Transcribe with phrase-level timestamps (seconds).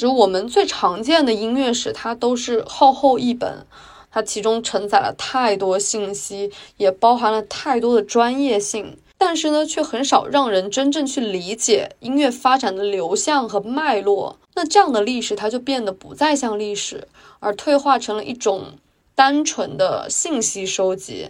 [0.00, 3.66] 实我们最常见的音乐史，它都是厚厚一本，
[4.10, 14.38] 它其中承载了太多信息，也包含了太多的专业性，但是呢，却很少让人真正去理解音乐发展的流向和脉络。
[14.54, 17.06] 那这样的历史，它就变得不再像历史，
[17.38, 18.78] 而退化成了一种
[19.14, 21.28] 单纯的信息收集。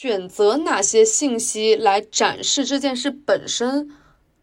[0.00, 3.90] 选择哪些信息来展示这件事本身，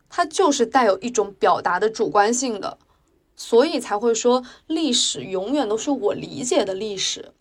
[0.09, 2.77] 它就是带有一种表达的主观性的，
[3.37, 7.31] 所以才会说历史永远都是我理解的历史。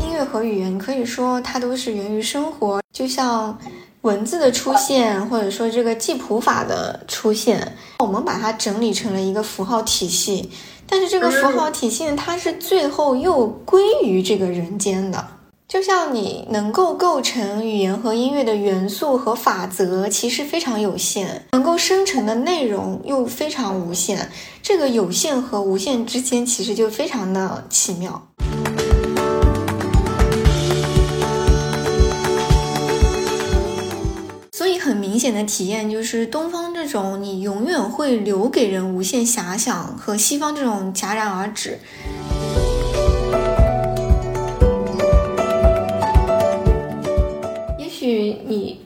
[0.00, 3.56] 音乐和语言可以说它都是源于生活，就像
[4.00, 10.50] 文字的出现，或者说这个记谱法的出现，我们把它整理成了一个符号体系。
[10.92, 15.26] 但是这个符号体系，它是最后又归于这个人间的。
[15.66, 24.30] 就像你能够构成语言和音乐的元素和法则，其实非常有限；能够生成的内容又非常无限。
[24.62, 28.28] 这个有限和无限之间，其实就非常的奇妙。
[34.62, 41.80] 所以很明显的体验就是，东方这种你永远会留给人无限遐想，和西方这种戛然而止。
[47.76, 48.82] 也许你，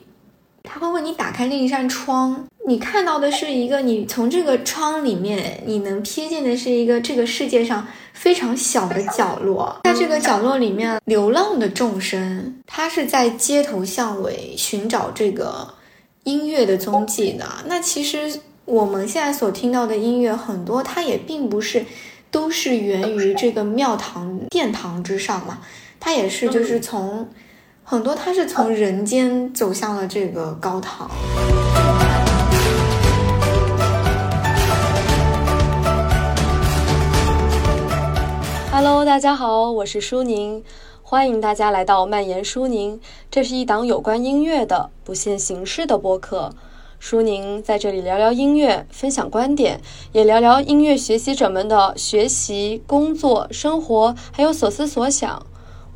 [0.77, 15.73] 他会为你打开另一扇窗，你看到的是一个，你从这个窗里面你能瞥见的是一个这个世界上非常小的角落，在这个角落里面流浪的众生，他是在街头巷尾寻找这个。
[16.23, 21.85] 音乐的踪迹的，那其实我们现在所听到的音乐很多，它也并不是
[22.29, 25.59] 都是源于这个庙堂殿堂之上嘛，
[26.01, 27.29] 它也是就是从
[27.89, 31.09] 很多他是从人间走向了这个高堂。
[38.69, 40.61] Hello，大家好，我是舒宁。
[41.01, 42.99] 欢迎大家来到蔓延舒宁，
[43.31, 46.53] 这是一档有关音乐的不限形式的播客。
[46.99, 49.79] 舒宁在这里聊聊音乐，分享观点，
[50.11, 55.41] 也聊聊音乐学习者们的学习、工作、生活，还有所思所想。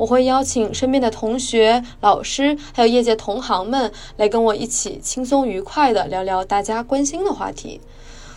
[0.02, 7.80] 我会邀请身边的同学、老师，还有业界同行们来跟我一起轻松愉快的聊聊大家关心的话题。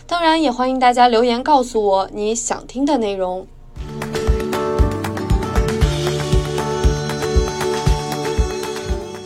[0.05, 3.47] 当然，也欢迎大家留言告诉我你想听的内容。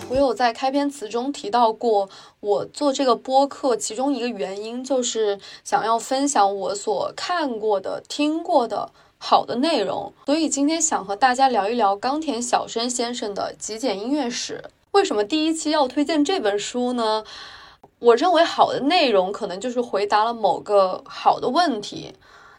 [0.09, 2.07] 我有在开篇词中提到过，
[2.39, 10.11] 我做这个播客，其中一个原因就是想要分享我所看过的、听过的好的内容。
[10.25, 14.63] 所以今天想和大家聊一聊冈田小生先生的极简音乐史。
[14.91, 17.23] 为什么第一期要推荐这本书呢？
[17.99, 22.13] 我认为好的内容可能就是回答了某个好的问题。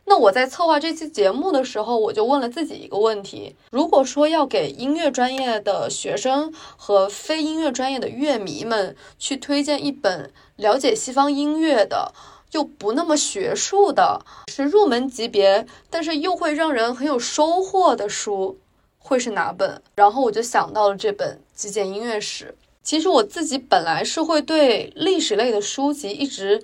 [0.04, 12.12] 那我在策划这期节目的时候，我就问了自己一个问题：如果说要给音乐专业的学生和非音乐专业的乐迷们去推荐一本了解西方音乐的，
[12.52, 18.58] 又不那么学术的，是入门级别，但是又会让人很有收获的书，
[18.98, 19.82] 会是哪本？
[19.94, 22.56] 然后我就想到了这本《极简音乐史》。
[22.82, 26.62] 其实我自己本来是会对历史类的书籍一直。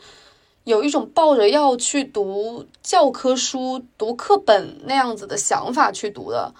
[0.64, 6.52] 有一种抱着要去读教科书、读课本那样子的想法去读的，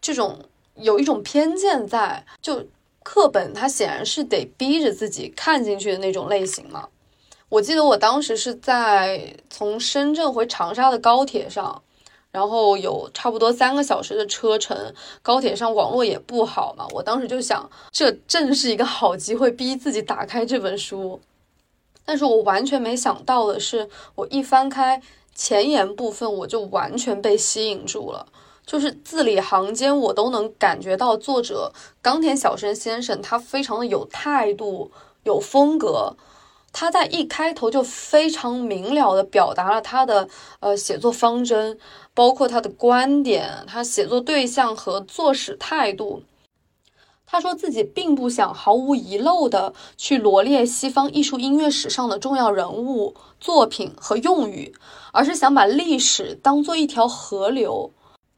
[0.00, 0.40] 这种
[0.74, 2.26] 有一种偏见在。
[2.42, 2.66] 就
[3.04, 6.88] 课本它显然是得逼着自己看进去的那种类型嘛。
[7.54, 11.80] 我记得我当时是在从深圳回长沙的高铁上，
[12.32, 14.92] 然后有差不多三个小时的车程，
[15.22, 16.84] 高铁上网络也不好嘛。
[16.90, 21.20] 我当时就想，这正是一个好机会，逼自己打开这本书。
[22.04, 25.00] 但是我完全没想到的是，我一翻开
[25.32, 28.26] 前言部分，我就完全被吸引住了。
[28.66, 34.90] 就是字里行间，我都能感觉到作者冈田小生先生他非常的有态度、
[35.22, 36.16] 有风格。
[36.74, 40.28] 他在一开头就非常明了的表达了他的
[40.58, 41.78] 呃写作方针，
[42.12, 46.24] 包括他的观点、他写作对象和作史态度。
[47.26, 54.74] 他说自己并不想毫无遗漏地去罗列西方艺术音乐史上的重要人物、作品和用语，
[55.12, 57.90] 而是想把历史当做一条河流，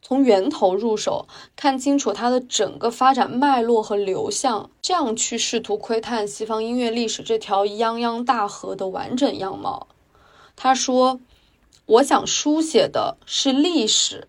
[0.08, 1.26] 从源头入手，
[1.56, 9.88] 看清楚它的整个发展脉络和流向，这样去试图窥探西方音乐历史这条泱泱大河的完整样貌。
[10.54, 11.18] 他说
[11.86, 14.28] ：“我想书写的是历史，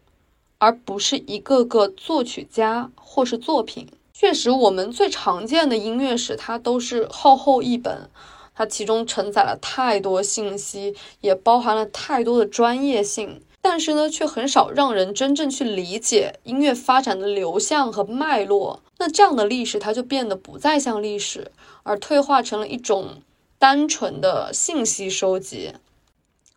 [0.58, 3.88] 而不是一个个作曲家或是作品。
[4.12, 8.10] 确实，我们最常见的音乐史，它都是厚厚一本，
[8.56, 18.82] 它其中承载了太多信息，也包含了太多的专业性，但是呢，却很少让人真正去理解音乐发展的流向和脉络。
[18.98, 21.52] 那这样的历史，它就变得不再像历史，
[21.84, 23.22] 而退化成了一种
[23.60, 25.74] 单纯的信息收集。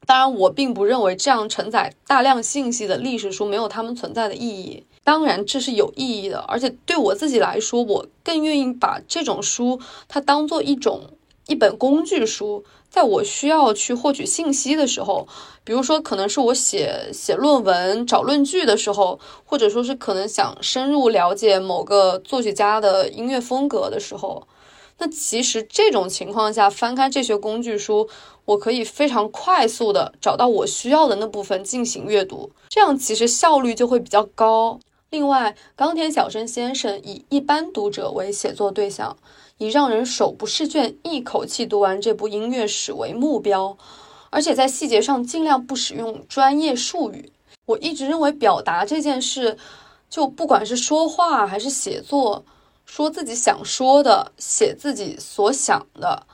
[0.07, 4.85] 当然，我并不认为这样承载大量信息的历史书没有它们存在的意义。
[5.05, 11.03] 当然，这是有意义的，而且对我自己来说，我更愿意把这种书它当做一种
[11.51, 15.27] 一本工具书，在我需要去获取信息的时候，
[15.65, 24.47] 比如说可能是我写写论文、找论据的时候，或者说是可能想深入了解某个作曲家的音乐风格的时候，
[24.99, 28.09] 那其实这种情况下，翻开这些工具书，
[28.45, 34.79] 我可以非常快速的找到我需要的那部分进行阅读，这样其实效率就会比较高。
[35.11, 39.17] 另外，冈田小生先生以一般读者为写作对象，
[39.61, 43.77] 以让人手不释卷、一口气读完这部音乐史为目标，
[44.31, 47.31] 而且在细节上尽量不使用专业术语。
[47.67, 49.59] 我一直认为，表达这件事，
[50.09, 52.43] 就不管是说话还是写作，
[52.87, 56.27] 说自己想说的，写自己所想的，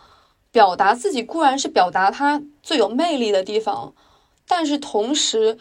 [0.52, 3.92] 表达自己固然是表达它最有魅力的地方，
[4.46, 5.58] 但是同时。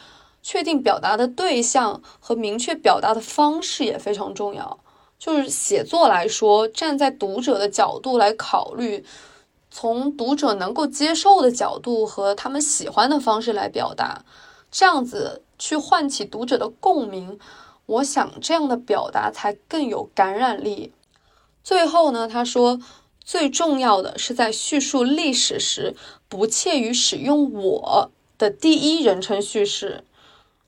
[0.47, 4.79] 确定表达的对象和明确表达的方式也非常重要。
[5.17, 9.03] 就是写作来说，站在读者的角度来考虑，
[9.71, 14.23] 从读者能够接受的角度和他们喜欢的方式来表达，
[14.69, 17.39] 这样子去唤起读者的共鸣。
[17.87, 20.91] 我想这样的表达才更有感染力。
[21.63, 22.79] 最后呢，他说，
[23.23, 25.95] 最重要的是在叙述历史时，
[26.27, 30.03] 不怯于使用我的第一人称叙事。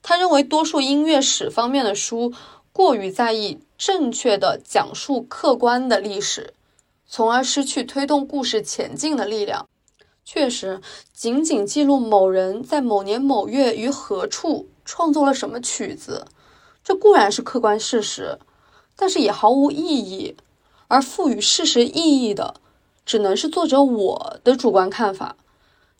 [0.02, 2.32] 他认为，多数音乐史方面的书
[2.78, 6.54] 过于在意正确的讲述客观的历史，
[7.08, 9.68] 从而失去推动故事前进的力量。
[10.24, 10.80] 确实，
[11.12, 16.28] 仅仅记录某人在某年某月于何处创作了什么曲子，
[16.84, 18.38] 这固然是客观事实，
[18.94, 20.36] 但是也毫无意义。
[20.86, 22.54] 而赋予事实意义的，
[23.04, 25.34] 只能是作者我的主观看法。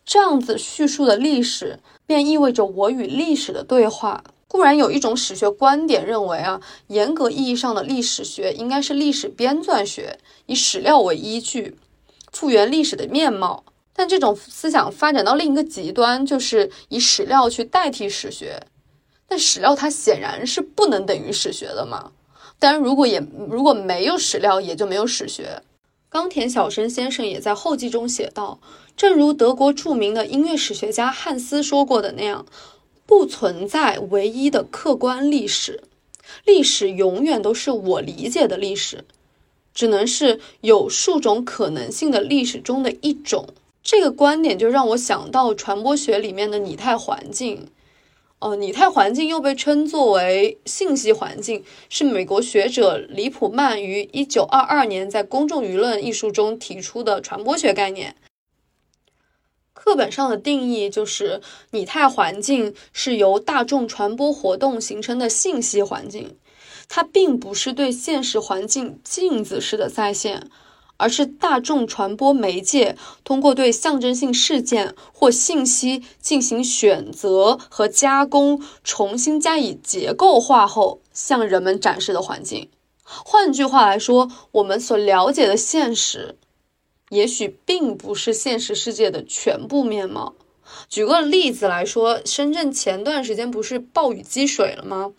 [0.05, 1.79] 这样子叙述的历史。
[2.05, 4.23] 便意味着我与历史的对话。
[4.49, 10.17] 固然有一种史学观点认为啊，严格意义上的历史学应该是历史编纂学，
[10.47, 11.77] 以史料为依据，
[12.31, 13.63] 复原历史的面貌。
[13.93, 18.59] 但这种思想发展到另一个极端，就是以史料去代替史学。
[19.27, 22.11] 但史料它显然是不能等于史学的嘛。
[22.57, 25.61] 当然，如果也如果没有史料，也就没有史学。
[26.09, 28.59] 冈田小生先生也在后记中写道。
[28.97, 32.45] 正如德国著名的音乐史学家汉斯说过的那样，
[33.09, 35.81] 不存在唯一的客观历史，
[36.45, 39.03] 历史永远都是我理解的历史，
[39.73, 43.47] 只能是有数种可能性的历史中的一种。
[43.81, 47.69] 这个观点就让我想到传播学里面的拟态环境。
[48.37, 58.15] 哦，拟态环境又被称作为信息环境，是美国学者李普曼于一九二二年在《公众舆论》一书中提出的传播学概念。
[59.81, 61.39] 课本上的定义就是，
[61.71, 66.35] 拟态环境是由大众传播活动形成的信息环境，
[66.89, 70.49] 它并不是对现实环境镜子式的再现，
[70.97, 82.69] 而是大众传播媒介通过对象征性事件或信息进行选择和加工，重新加以结构化后向人们展示的环境。
[83.03, 86.35] 换句话来说，我们所了解的现实。
[87.09, 90.35] 也许并不是现实世界的全部面貌。
[90.87, 95.13] 举个例子来说，深圳前段时间不是暴雨积水了吗？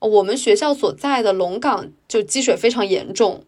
[0.00, 3.44] 我们学校所在的龙岗就积水非常严重，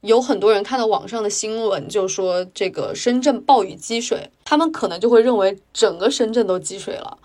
[0.00, 7.18] 有很多人看到网上的新闻，就说这个深圳暴雨积水，他们可能就会认为整个深圳都积水了，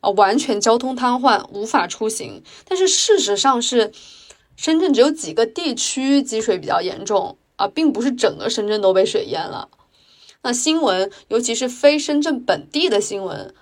[0.00, 2.42] 啊，完全交通瘫痪，无法出行。
[2.66, 3.92] 但是事实上是，
[4.56, 7.36] 深圳只有几个地区积水比较严重。
[7.56, 9.68] 啊，并不是整个深圳都被水淹了。
[10.42, 13.52] 那新闻，尤其是非深圳本地的新闻，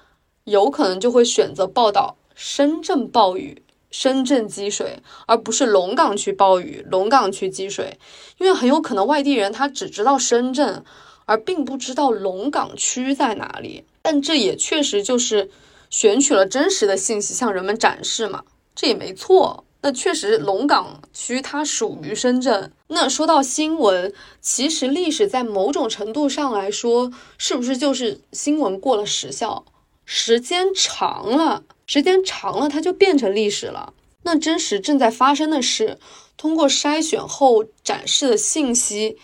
[0.44, 7.98] 有可能就会选择报道深圳暴雨、深圳积水，而不是龙岗区暴雨、龙岗区积水，
[8.38, 10.84] 因为很有可能外地人他只知道深圳，
[11.24, 13.84] 而并不知道龙岗区在哪里。
[14.02, 15.48] 但这也确实就是
[15.88, 18.42] 选取了真实的信息向人们展示嘛，
[18.74, 19.64] 这也没错。
[19.80, 22.72] 那确实，龙岗区它属于深圳。
[22.94, 29.64] 那说到新闻，其实历史在某种程度上来说，是不是就是新闻过了时效？
[30.04, 33.92] 时间长了，时间长了，它就变成历史了。
[34.22, 35.98] 那真实正在发生的事，
[36.36, 39.18] 通过筛选后展示的信息，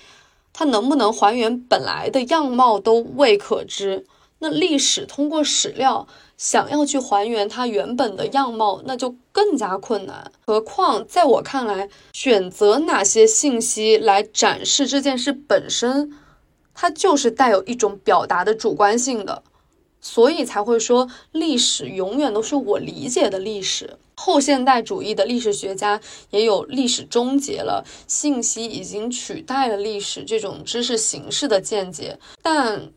[0.52, 4.04] 它能不能还原本来的样貌都未可知。
[4.40, 6.08] 那历史通过史料
[6.40, 10.32] 想要去还原它原本的样貌，那就更加困难。
[10.47, 16.16] 何况在我看来，选择哪些信息来展示这件事本身，
[16.75, 19.42] 它就是带有一种表达的主观性的。
[20.00, 23.99] 所以才会说，历史永远都是我理解的历史。
[24.14, 32.18] 后现代主义的历史学家也有“历史终结了，信息已经取代了历史”这种知识形式的见解。
[32.40, 32.90] 但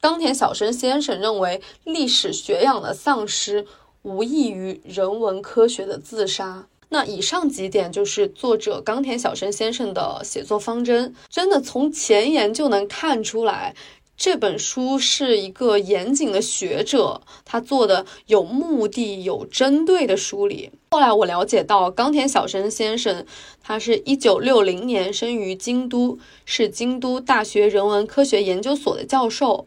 [0.00, 3.66] 冈田小生先生认为，历史学养的丧失
[4.02, 6.68] 无异于人文科学的自杀。
[6.90, 13.74] 那以上几点就是作者冈田小生先生的写作方针，真的从前言就能看出来。
[14.16, 20.70] 这本书是一个严谨的学者他做的有目的、有针对的梳理。
[20.90, 23.26] 后来我了解到，冈田小生先生，
[23.62, 29.66] 他是一九六零年生于京都，是京都大学人文科学研究所的教授，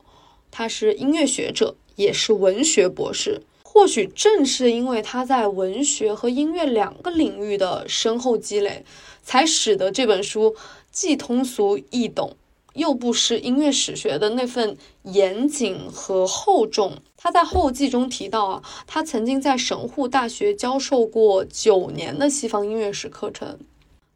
[0.51, 3.41] 他是音乐学者，也是文学博士。
[3.63, 8.84] 或许正是因为他在文学和音乐两个领域的深厚积累，
[9.24, 10.55] 才使得这本书
[10.91, 12.36] 既通俗易懂。
[12.74, 17.00] 又不失音乐史学的那份严谨和厚重。
[17.17, 23.60] 他在后记中提到啊，他曾经在神户大学教授过九年的西方音乐史课程。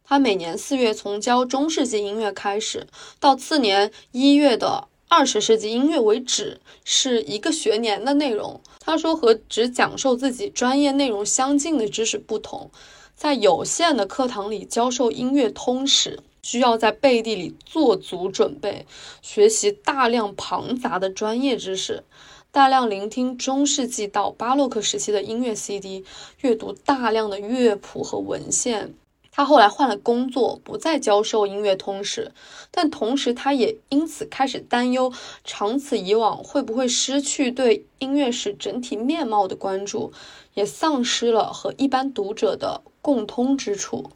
[0.02, 2.86] 他每年四月从教中世纪音乐开始，
[3.20, 8.60] 到次年一月的二十世纪音乐为止，是一个学年的内容。
[8.80, 12.70] 他说，和只讲授自己专业内容相近的知识不同，
[13.14, 16.20] 在有限的课堂里教授音乐通史。
[16.42, 18.86] 需要在背地里做足准备，
[19.20, 22.04] 学习大量庞杂的专业知识，
[22.52, 26.04] 大量聆听中世纪到巴洛克时期的音乐 CD，
[26.42, 28.94] 阅读大量的乐谱和文献。
[29.36, 32.32] 他后来换了工作，不再教授音乐通史，
[32.70, 35.12] 但同时他也因此开始担忧，
[35.44, 40.10] 长此以往会不会失去对音乐史整体面貌的关注，
[40.54, 44.10] 也丧失了和一般读者的共通之处。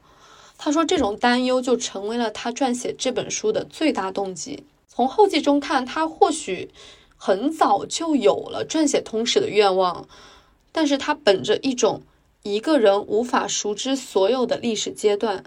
[0.57, 4.65] 他说：“这种担忧就成为了他撰写这本书的最大动机。
[4.89, 6.71] 从后记中看，他或许
[7.19, 10.09] 很早就有了撰写通史的愿望，
[10.73, 12.01] 但是他本着一种
[12.43, 15.45] 一个人无法熟知所有的历史阶段，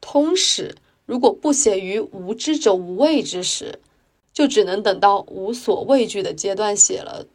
[0.00, 0.74] 通史
[1.06, 3.78] 如果不写于无知者无畏之时，
[4.32, 7.26] 就只能等到无所畏惧的阶段写了。”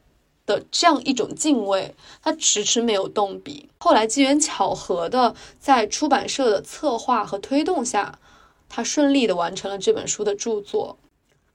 [0.47, 3.67] 的这样一种敬畏，他迟迟没有动笔。
[3.79, 8.17] 后来机缘巧合的，在出版社的策划和推动下，
[8.69, 10.97] 他顺利的完成了这本书的著作。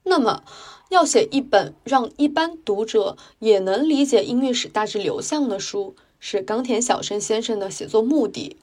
[0.02, 0.44] 那么，
[0.90, 8.56] 要写一本让一般读者也能理解音乐史大致流向的书，是冈田小生先生的写作目的。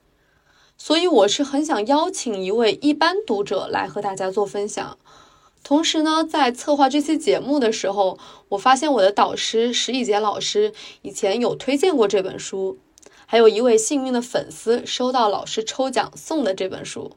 [0.77, 4.97] 所以，我是很想邀请一位一般读者来和大家做分享。
[5.61, 12.79] 同时呢，在策划这期节目的时候，我发现我的导师石以杰老师以前有推荐过这本书，
[13.25, 17.11] 还有一位幸运的粉丝收到老师抽奖送的这本书，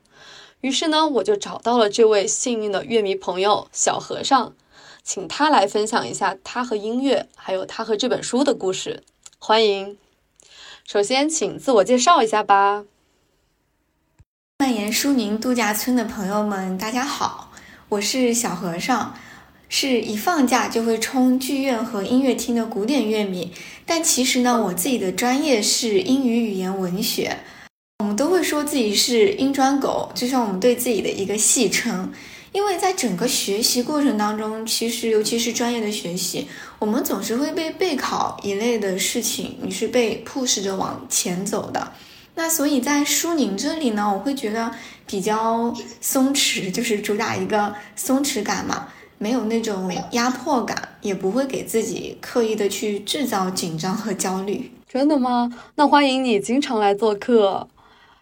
[0.61, 4.57] 于是呢，我就找到了这位幸运的乐迷朋友小和尚，
[5.05, 9.05] 请他来分享一下他和音乐，还有他和这本书的故事。
[9.39, 9.97] 欢迎，
[10.93, 12.85] 首先请自我介绍一下吧。
[14.59, 17.51] 蔓延舒宁度假村的朋友们，大家好。
[17.89, 19.15] 我是小和尚，
[19.71, 23.55] 是一放假就会冲剧院和音乐厅的古典乐迷。
[23.87, 27.39] 但其实呢，我自己的专业是英语语言文学。
[28.01, 32.13] 我们都会说自己是英专狗，就像我们对自己的一个戏称。
[32.53, 36.47] 因为在整个学习过程当中，其实尤其是专业的学习，
[36.79, 41.93] 我们总是会被备考一类的事情，你是被 push 着往前走的。
[42.35, 44.71] 那所以在舒宁这里呢，我会觉得。
[45.05, 54.71] 比较松弛，就是主打一个松弛感嘛，没有那种压迫感，也不会给自己刻意的去制造紧张和焦虑。
[54.89, 55.53] 真的吗？
[55.75, 57.69] 那欢迎你经常来做客。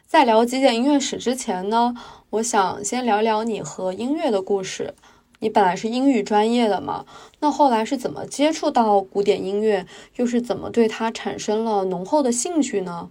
[0.09, 1.95] 在聊极简音乐史之前呢，
[2.31, 4.95] 我想先聊聊你和音乐的故事。
[5.41, 7.05] 你本来是英语专业的嘛，
[7.41, 9.85] 那后来是怎么接触到古典音乐，
[10.15, 13.09] 又是怎么对它产生了浓厚的兴趣呢？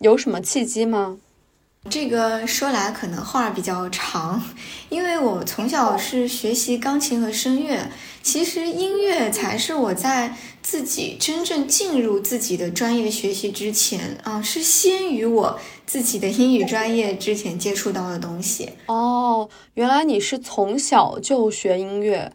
[0.00, 1.16] 有什么契机吗？
[1.88, 4.42] 这个说来可能话比较长，
[4.90, 7.88] 因为我从小是学习钢琴和声乐，
[8.22, 10.34] 其实音乐才是我在
[10.70, 18.68] 自己真正进入自己的专业学习之前啊，是先于我自己的英语专业之前接触到的东西。
[18.84, 22.30] 哦，原来你是从小就学音乐，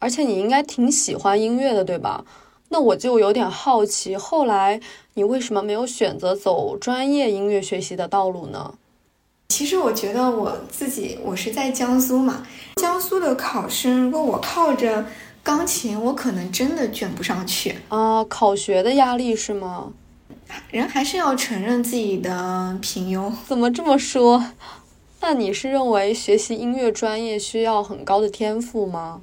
[0.00, 2.24] 而且你应该挺喜欢音乐的，对吧？
[2.70, 4.80] 那我就有点好奇，后来
[5.14, 8.74] 你为什么没有选择走专业音乐学习的道路呢？
[9.48, 12.44] 其实我觉得我自己，我是在江苏嘛，
[12.82, 15.06] 江苏的考生，如果我靠着
[15.46, 18.24] 钢琴，我可能真的卷不上去啊。
[18.24, 19.92] 考学的压力是吗？
[20.72, 23.32] 人还是要承认自己的平庸。
[23.46, 24.44] 怎么这么说？
[25.20, 29.20] 那你是认为学习音乐专业需要很高的天赋吗？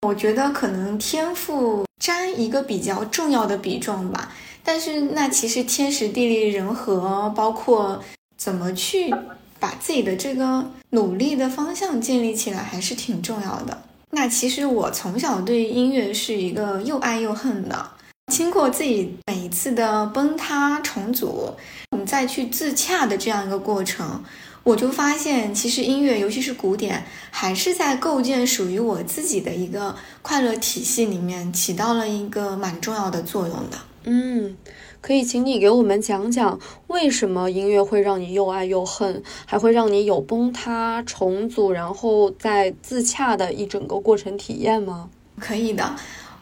[0.00, 4.32] 我觉得可能天赋占一个比较重要的比重吧，
[4.64, 8.02] 但是那其实天时地利人和，包括
[8.38, 9.14] 怎么去
[9.58, 13.82] 把自己的这个努力的方向建立起来，还是挺重要的。
[14.10, 17.90] 那其实我从小对音乐是一个又爱又恨的，
[18.32, 21.54] 经过自己每一次的崩塌重组，
[21.92, 24.22] 我们再去自洽的这样一个过程。
[24.62, 33.78] 我就发现，其实音乐，尤其是古典，还是在构建属于我自己的一个快乐体系里面，起到了一个蛮重要的作用的。
[34.04, 34.54] 嗯，
[35.00, 45.08] 可以请你给我们讲讲，为什么音乐会让你又爱又恨，还会让你有崩塌、重组，然后再自洽的一整个过程体验吗？
[45.38, 45.96] 可以的，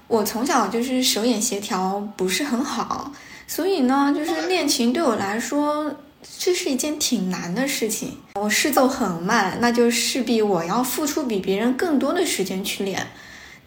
[0.06, 3.12] 我从小就是手眼协调不是很好，
[3.46, 5.94] 所以呢，就是练琴对我来说。
[6.36, 13.06] 这是一件挺难的事情，我试奏很慢，那就势必我要付出比别人更多的时间去练。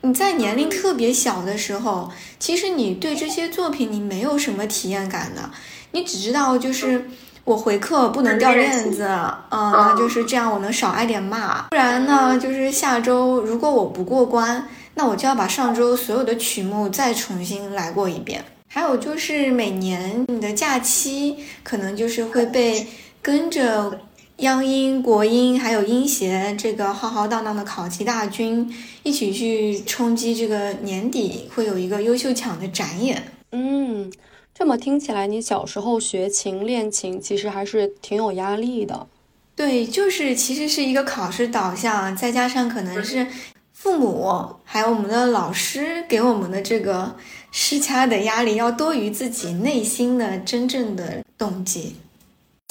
[0.04, 5.50] 你在年龄特别小的时候，其实你对这些作品你没有什么体验感的，
[5.92, 7.08] 你只知道就是
[7.44, 9.04] 我回课不能掉链子，
[9.50, 11.68] 嗯，那就是这样，我能少挨点骂。
[11.70, 18.44] 不然呢，就是下周如果我不过关，那我就要把上周所有的曲目再重新来过一遍。
[18.68, 22.88] 还有就是每年你的假期可能就是会被
[23.22, 24.00] 跟着
[24.42, 28.72] 央音、国音还有音协这个浩浩荡荡的考级大军
[29.04, 33.32] 一起去冲击这个年底会有一个优秀奖的展演。
[33.52, 34.12] 嗯，
[34.54, 39.08] 这么听起来，你小时候学琴练琴其实还是挺有压力的。
[39.56, 43.28] 对，就是其实是一个考试导向，再加上可能是
[43.74, 47.16] 父母还有我们的老师给我们的这个。
[47.54, 51.98] 施加的压力要多于自己内心的真正的动机，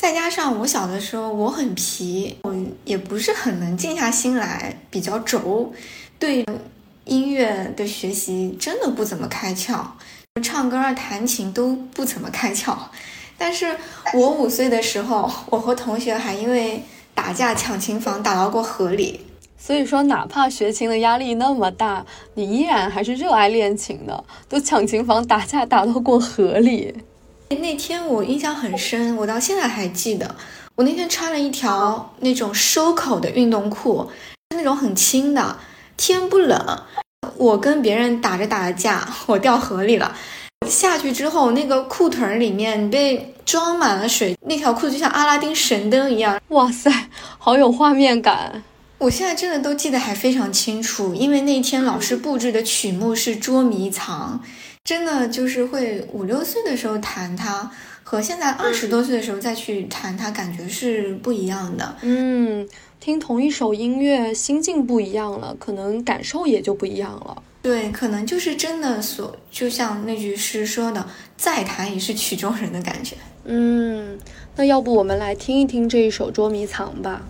[0.01, 5.71] 再加上我小的时候我很皮，我也不是很能静下心来，比较轴，
[6.19, 6.43] 对
[7.05, 9.85] 音乐的学习真的不怎么开窍，
[10.43, 12.75] 唱歌啊弹琴都不怎么开窍。
[13.37, 13.77] 但是
[14.15, 16.83] 我五岁的时候，我和同学还因为
[17.15, 19.21] 打架抢琴房打到过河里。
[19.59, 24.25] 所以说，哪怕学琴的压力那么大，你依然还是热爱练琴的。
[24.49, 26.95] 都抢琴房打架打到过河里。
[27.57, 30.37] 那天我印象很深，我到现在还记得。
[30.77, 34.09] 我那天穿了一条那种收口的运动裤，
[34.55, 35.59] 那种很轻的。
[35.97, 36.83] 天不冷，
[37.37, 40.17] 我跟别人打着打着架，我掉河里了。
[40.69, 46.41] 下去之后，那个裤腿里面被装满了水，那条裤子就像阿拉丁神灯一样。
[46.49, 47.09] 哇塞，
[47.39, 48.63] 好有画面感。
[48.99, 54.41] 我现在真的都记得还非常清楚，因为那天老师布置的曲目是捉迷藏，
[54.85, 57.71] 真的就是会五六岁的时候弹它，
[58.03, 61.97] 和现在二十多岁的时候再去弹它，感觉是不一样的。
[62.03, 67.43] 嗯，听同一首音乐，心境不一样了，可能感受也就不一样了。
[67.63, 73.17] 对，可能就是真的所，就像那句诗说的，再弹也是曲中人的感觉。
[73.45, 74.19] 嗯，
[74.57, 77.23] 那要不我们来听一听这一首捉迷藏吧。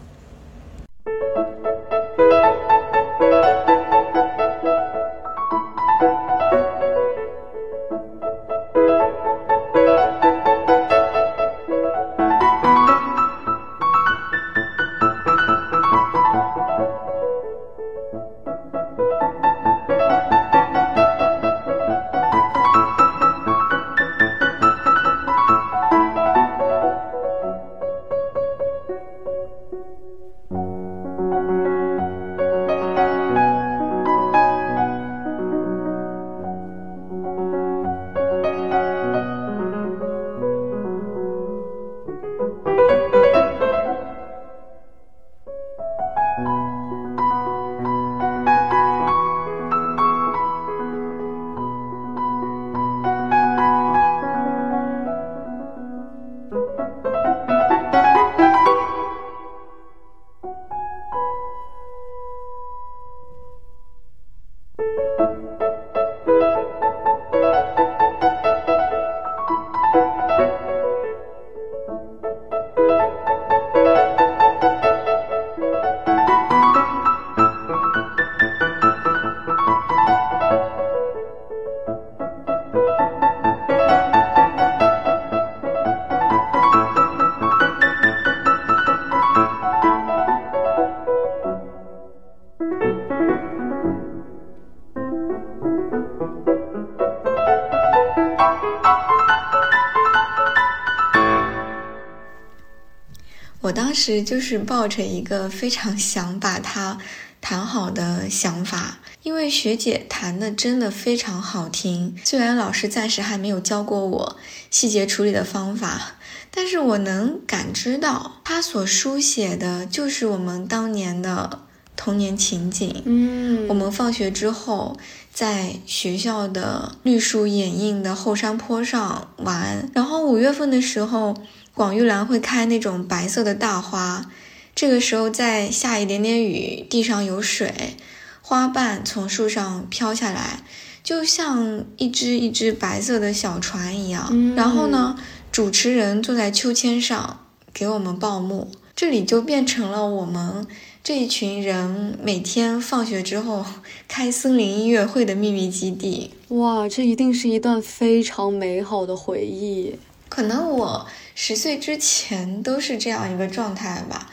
[104.00, 106.96] 时就是抱着一个非常想把它
[107.38, 112.16] 弹好的想法，因为学姐弹的真的非常好听。
[112.24, 114.36] 虽然老师暂时还没有教过我
[114.70, 116.14] 细节处理的方法，
[116.50, 121.60] 但是我能感知到她所书写的就是我们当年的
[121.94, 123.02] 童年情景。
[123.04, 124.96] 嗯，我们放学之后
[125.32, 131.36] 在学校的绿树掩映的后山坡上玩，然后五月份的时候，
[131.74, 134.30] 广玉兰会开那种白色的大花。
[134.74, 137.96] 这个时候再下一点点雨，地上有水，
[138.40, 140.62] 花瓣从树上飘下来，
[141.02, 144.28] 就像一只一只白色的小船一样。
[144.30, 145.18] 嗯然后呢，
[145.52, 147.40] 主持人坐在秋千上
[147.74, 150.66] 给我们报幕，这里就变成了我们
[151.02, 153.66] 这一群人每天放学之后
[154.08, 156.30] 开森林音乐会的秘密基地。
[156.48, 159.96] 哇，这一定是一段非常美好的回忆。
[160.30, 164.30] 可能我十岁之前都是这样一个状态吧。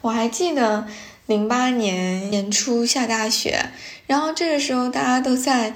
[0.00, 0.86] 我还记得
[1.26, 3.66] 零八年年初下大雪，
[4.06, 5.74] 然后这个时候大家都在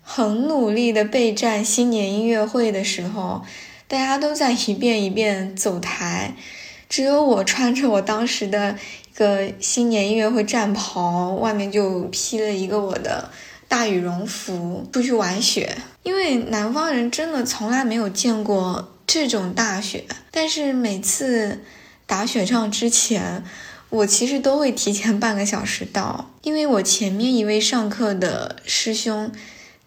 [0.00, 3.42] 很努力的备战新年音乐会的时候，
[3.86, 6.34] 大家都在一遍一遍走台，
[6.88, 8.76] 只有我穿着我当时的
[9.12, 13.30] 一个新年音乐会战袍，外面就披了一个我的
[13.68, 21.60] 大羽绒服出去玩雪，因为南方人真的从来没有见过这种大雪，但是每次
[22.06, 23.42] 打雪仗之前，
[23.88, 29.32] 我其实都会提前半个小时到，因为我前面一位上课的师兄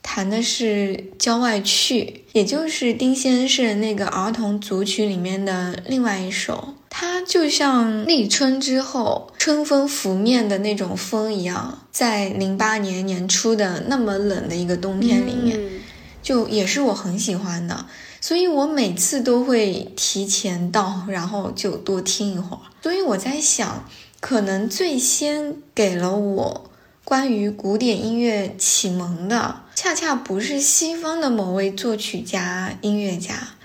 [0.02, 6.74] 弹的是《郊外去》，也就是丁先生那个儿童组曲里面的另外一首。
[6.90, 15.80] 它就像立春之后春风拂面的那种风一样，在零八年年初的那么冷的一个冬天里面，嗯
[16.24, 17.86] 就也是我很喜欢的，
[18.22, 22.62] 所以我每次都会提前到，然后就多听一会儿。
[22.82, 26.70] 所以我在想，可能最先给了我
[27.04, 33.56] 关于古典音乐启蒙的，恰恰不是西方的某位作曲家、音乐家，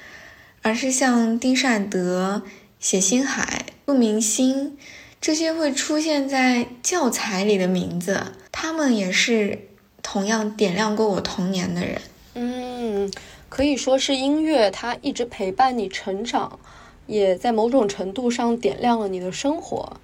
[0.62, 2.42] 而是像丁善德、
[2.80, 4.76] 写星海、陆明星
[5.20, 9.68] 这些会出现在教材里的名字，他们也是
[10.02, 12.00] 同样点亮过我童年的人。
[12.34, 13.10] 嗯，
[13.56, 16.58] 可以说是音乐，它一直陪伴你成长，
[17.06, 19.96] 也在某种程度上点亮了你的生活。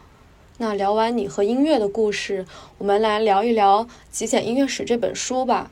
[0.56, 2.46] 那聊完你和音乐的故事，
[2.78, 5.70] 我们来聊一聊《极简音乐史》这本书吧。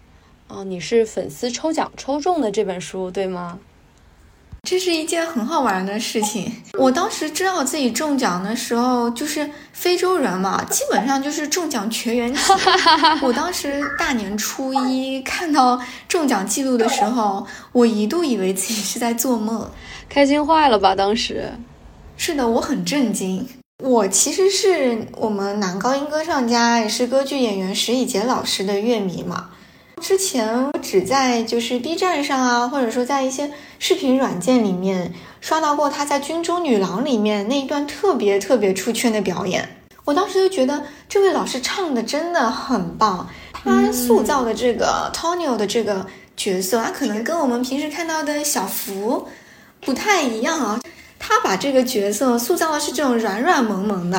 [0.48, 3.58] 啊、你是粉丝抽奖抽中的这本书，对吗？
[4.62, 6.52] 这是一件很好玩的事情。
[6.78, 12.40] 我当时知道自己中奖的时候，就是非洲人嘛，基本上就是中奖全员起。
[13.22, 19.68] 我当时大年初一看到中奖记录的时候，我一度以为自己是在做梦。
[20.08, 20.94] 开心坏了吧？
[20.94, 21.52] 当时，
[22.16, 23.46] 是的，我很震惊。
[23.82, 29.50] 我其实是我们男高音歌唱家，也是歌剧演员石以洁老师的乐迷嘛。
[30.00, 39.68] 之前我只在就是 B 站上啊，或者说在一些视频软件里面刷到过他在《军中女郎》里面那一段特别特别出圈的表演。
[40.04, 46.04] 我当时就觉得这位老师唱的真的很棒，他塑造的这个 Tonio 的这个
[46.36, 49.28] 角色，他可能跟我们平时看到的小福
[49.82, 50.80] 不太一样啊。
[51.22, 54.18] 他把这个角色塑造的是这种软软萌萌的，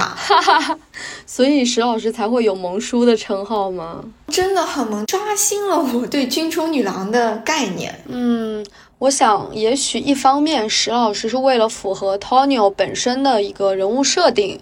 [1.25, 4.05] 所以石老师才会有萌叔的称号吗？
[4.27, 8.03] 真的很萌，刷新了我对军中女郎的概念。
[8.07, 8.63] 嗯，
[8.99, 14.59] 我想也许一方面石老师是为了符合 Tonio 本身的一个人物设定。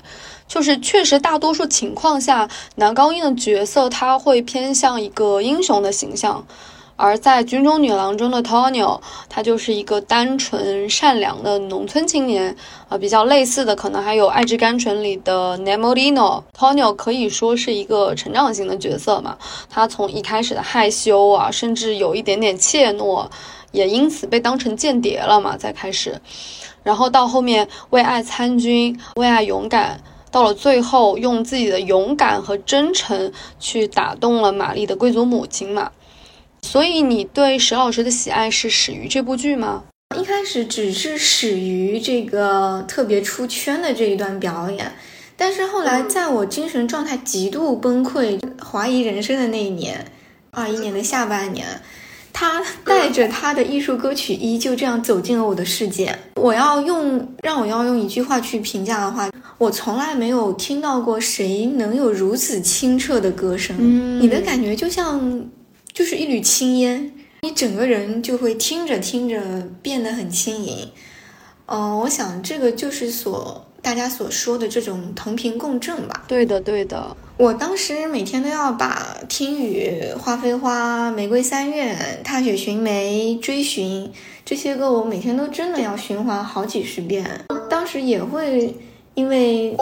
[0.48, 6.44] 就是确实，大多数情况下，男高音的角色他会偏向一个英雄的形象，
[7.02, 12.54] 而在《军中女郎》中的 Tonio，他就是一个单纯善良的农村青年。
[12.90, 16.44] 啊、比较类似的可能还有《爱之甘醇》里的 Nemolino。
[16.58, 19.38] Tonio 可以说是一个成长型的角色嘛，
[19.70, 23.26] 他从一开始的害羞啊，甚至有一点点怯懦，
[23.72, 26.20] 也因此被当成间谍了嘛，再开始，
[26.84, 30.02] 然后到后面为爱参军，为爱勇敢。
[30.32, 35.92] 到了最后，用自己的勇敢和真诚去打动了玛丽的贵族母亲嘛。
[36.62, 39.84] 所以你对石老师的喜爱是始于这部剧吗？
[40.20, 44.92] 一开始只是始于这个特别出圈的这一段表演，
[45.38, 50.06] 但是后来在我精神状态极度崩溃、怀疑人生的那一年，
[50.52, 51.66] 二一年的下半年，
[52.34, 56.18] 他带着他的艺术歌曲一就这样走进了我的世界。
[56.36, 63.76] 我要用让我要用一句话去评价的话，我从来没有听到过谁能有如此清澈的歌声。
[63.80, 65.48] 嗯你的感觉就像
[66.00, 70.90] 就是一缕青烟，你整个人就会听着听着变得很轻盈。
[71.66, 76.24] 嗯、我想这个就是所大家所说的这种同频共振吧。
[76.26, 77.18] 对的，对的。
[77.36, 84.06] 我当时每天都要把《听雨》《花非花》《玫瑰三月》《踏雪寻梅》《追寻》
[84.46, 87.46] 这些歌，我每天都真的要循环好几十遍。
[87.70, 88.74] 当时也会
[89.16, 89.76] 因为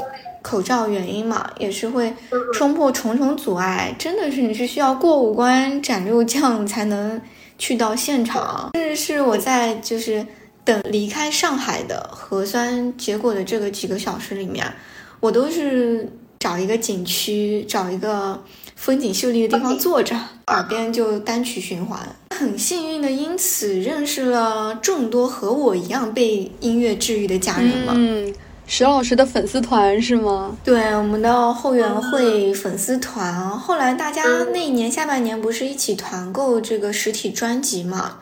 [0.47, 2.13] 口罩原因嘛，也是会
[2.53, 7.21] 冲破重重阻碍，真的是你是需要过五关斩六将才能
[7.57, 8.69] 去到现场。
[8.75, 10.25] 甚至是我在就是
[10.63, 14.65] 等离开上海的核酸结果的这个几个小时里面，
[15.19, 16.09] 我都是。
[16.39, 18.39] 找一个景区，找一个
[18.75, 21.99] 风景秀丽的地方坐着，耳边就单曲循环。
[22.29, 27.95] 很幸运的，因此认识了众多和我一样被音乐治愈的家人们。
[27.97, 28.33] 嗯，
[28.69, 30.57] 石老师的粉丝团是吗？
[30.61, 33.49] 对，我们的后援会粉丝团。
[33.57, 38.17] 后来大家那一年下半年不是一起团购这个实体专辑嘛，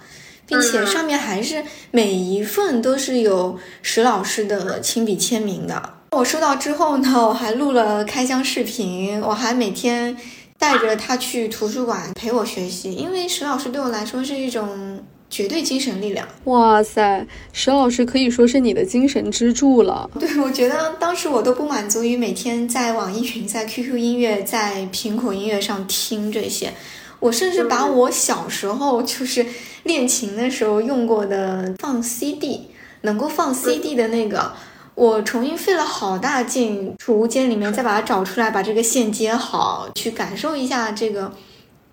[0.45, 5.93] 并且上面还是每一份都是有石老师的亲笔签名的。
[6.11, 10.15] 我收到之后呢，我还录了开箱视频，我还每天
[10.59, 16.27] 带着他去图书馆陪我学习，因为石老师对我来说是一种绝对精神力量。
[16.45, 20.09] 哇塞，石老师可以说是你的精神支柱了。
[20.19, 26.73] 对，我觉得当时我都不满足于每天在网易云、在 QQ 音乐、在苹果音乐上听这些，
[27.19, 29.45] 我甚至把我小时候就是
[29.83, 32.67] 练琴的时候用过的放 CD，
[33.01, 34.53] 能够放 CD 的那个。
[34.95, 41.33] 我重新费了好大劲，储物间里面再把它找出来，把这个线接好，去感受一下这个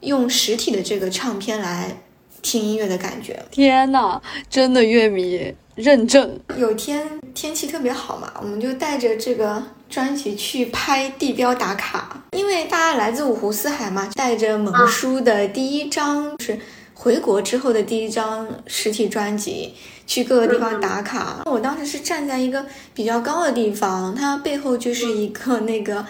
[0.02, 2.00] 用实体的这个唱片来
[2.42, 3.40] 听音乐的感觉。
[3.50, 6.38] 天呐，真的乐迷认证。
[6.58, 16.58] 有天天气特别好嘛，我们就带着这个专辑去拍地标打卡，因为大家来自五湖四海嘛，带着蒙叔的第一张是
[16.92, 19.74] 回国之后的第一张实体专辑。
[20.04, 26.04] 去各个地方打卡，我当时是站在一个比较高的地方，它背后就是一个那个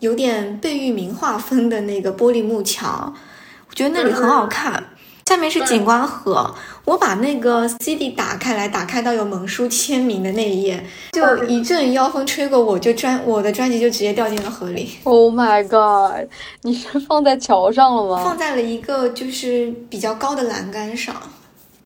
[0.00, 3.14] 有点贝聿铭画风的那个玻璃幕墙，
[3.68, 4.82] 我觉得那里很好看。
[5.26, 14.96] 下面是景观河，我把那个 CD 打开来，打开到有萌叔签名的那一页，就一阵妖风吹过，我就专我的专辑就直接掉进了河里。
[15.02, 16.30] Oh my god！
[16.62, 18.22] 你是放在桥上了吗？
[18.22, 21.16] 放在了一个就是比较高的栏杆上。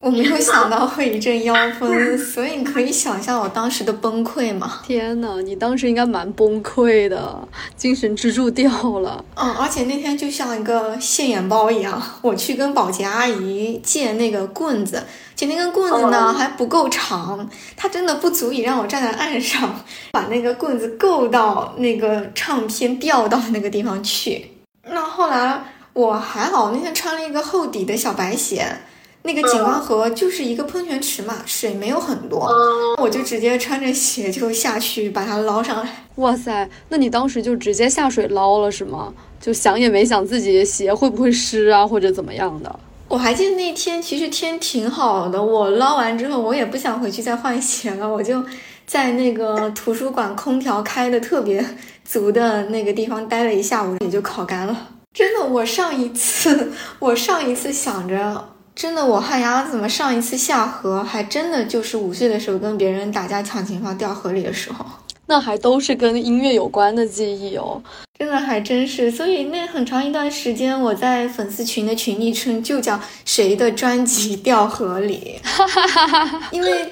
[0.01, 4.81] 我没有想到会一阵妖风，所以你可以想象我当时的崩溃吗？
[4.89, 9.23] 天呐，你当时应该蛮崩溃的，精神支柱掉了。
[9.35, 15.05] 嗯，而且那天就像一个现眼包一样，我去跟保洁阿姨借那个棍子，
[15.37, 24.51] 且那根棍子呢还不够长，它真的不足以让我站在岸上 把那个棍子够到那个唱片掉到那个地方去。
[24.85, 28.67] 那后来我还好，那天穿了一个厚底的小白鞋。
[29.23, 32.51] 那个景观河就是一个喷泉池嘛，水没有很多，
[32.99, 36.07] 我就直接穿着鞋就下去把它捞上来。
[36.17, 39.13] 哇塞，那你当时就直接下水捞了是吗？
[39.41, 42.81] 就想也没想自己鞋会不会湿啊，或者怎么样的？
[43.09, 48.45] 我还记得那天其实天挺好的，我捞完之后我也不想回去再换鞋了，我就
[48.87, 51.65] 在那个图书馆空调开的特别
[52.05, 54.89] 足的那个地方待了一下午，也就烤干了。
[55.13, 58.49] 真的，我上一次，我上一次想着。
[58.81, 64.83] 真的，我旱鸭子嘛，上一次下河还真的就是五岁的时候跟别人打架抢琴房掉河里的时候，
[65.27, 67.83] 那还都是跟音乐有关的记忆哦。
[68.19, 75.39] 真的还真是，所以那很长一段时间我在粉丝群的群昵称就叫谁的专辑掉河里，
[76.51, 76.91] 因为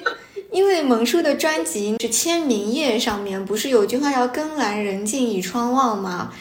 [0.51, 6.31] 因为蒙叔的专辑是签名页上面不是有句话叫更阑人静倚窗望吗？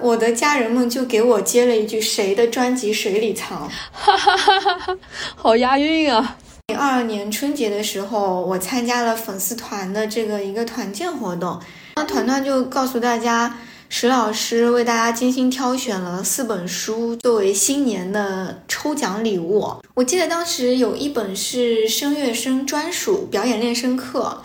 [0.00, 4.96] 我的家人们就给我接了一句：“谁的专辑水里藏？”哈哈哈哈哈，
[5.36, 6.36] 好押韵啊！
[6.68, 11.60] 零二年春节的时候，我参加了粉丝团的这个一个团建活动，
[11.94, 13.58] 那团团就告诉大家，
[13.88, 19.72] 石老师为大家精心挑选了四本书作为新年的抽奖礼物。
[19.94, 24.42] 我记得当时有一本是声乐生专属表演练声课。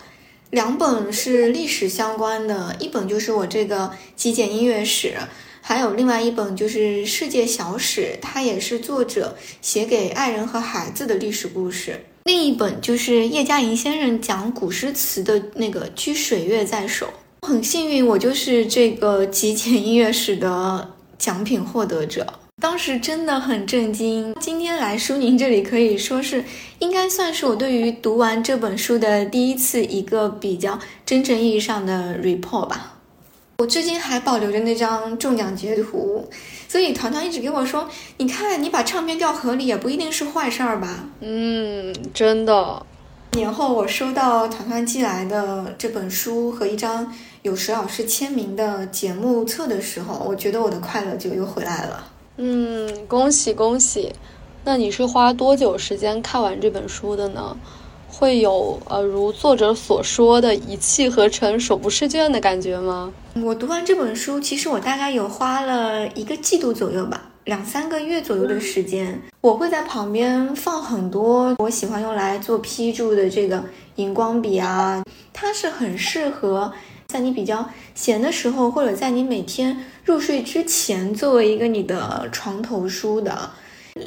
[0.52, 5.14] 两本是历史相关的，一本就是我这个极简音乐史，
[5.62, 12.04] 还有另外一本就是世界小史，它也是作者写给爱人和孩子的历史故事。
[12.24, 17.06] 另一本就是叶嘉莹先生讲古诗词的那个《居水月在手》。
[17.48, 22.30] 很幸运，我就是这个极简音乐史的奖品获得者。
[22.60, 24.36] 当时真的很震惊。
[24.38, 26.44] 今天来舒宁这里，可以说是
[26.82, 32.98] 应该算是我对于读完这本书的第一次一个比较真正意义上的 report 吧。
[33.58, 36.28] 我至今还保留着那张中奖截图，
[36.66, 42.84] 所以团团一直给我说：“你看，你把唱片掉河里也不一定是坏事儿吧？”嗯，真的。
[43.34, 52.10] 年后我收到团团寄来的这本书和一张有石老师签名的节目册的时候，我觉得我的快乐就又回来了。
[52.38, 54.12] 嗯，恭喜恭喜！
[54.64, 57.56] 那你是花多久时间看完这本书的呢？
[58.06, 63.12] 会有呃，如作者所说的一气呵成、手不释卷的感觉吗？
[63.42, 69.20] 我读完这本书，其实我大概有花了一个季度左右吧，两三个月左右的时间。
[69.40, 73.64] 我会在旁边放很多我喜欢用来做批注的这个
[73.96, 76.72] 荧光笔啊，它是很适合
[77.08, 83.50] 在你比较闲的时候，或者在你每天入睡之前作为一个你的床头书的。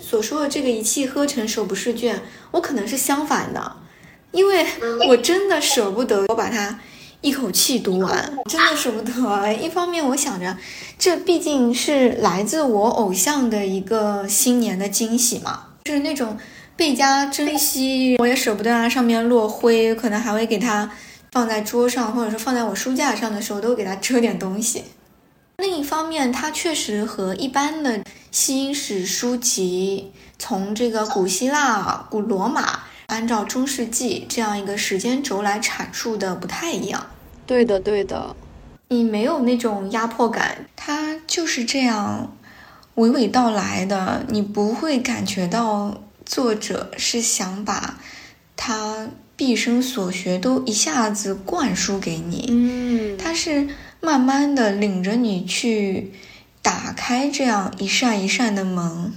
[0.02, 2.21] 所说的这个一气呵成、手不释卷，
[2.52, 3.76] 我可能是相反的，
[4.32, 4.65] 因为
[5.08, 6.80] 我真的舍不得我把它
[7.21, 9.54] 一口气读完，真的舍不得。
[9.54, 10.58] 一方面，我想着
[10.98, 16.38] 这毕竟是来自我偶像的一个新年的惊喜嘛，就是那种
[16.76, 20.91] 倍加珍惜，我也舍不得让上面落灰，可能还会给它
[21.32, 24.84] 放在桌上，或者说放在我书架上的时候，都给它遮点东西。
[25.58, 37.08] 另一方面，它确实和一般的西英史书籍，从这个古希腊、古罗马，按照中世纪这样一个时间轴来阐述的不太一样。
[37.48, 38.36] 对的，对的，
[38.89, 42.36] 你没有那种压迫感，它就是这样
[42.96, 47.98] 娓娓道来的，你不会感觉到作者是想把
[48.58, 52.48] 他毕生所学都一下子灌输给你。
[52.50, 53.70] 嗯，他是。
[54.06, 56.13] 慢慢的领着你去
[56.62, 59.12] 打开这样一扇一扇的门。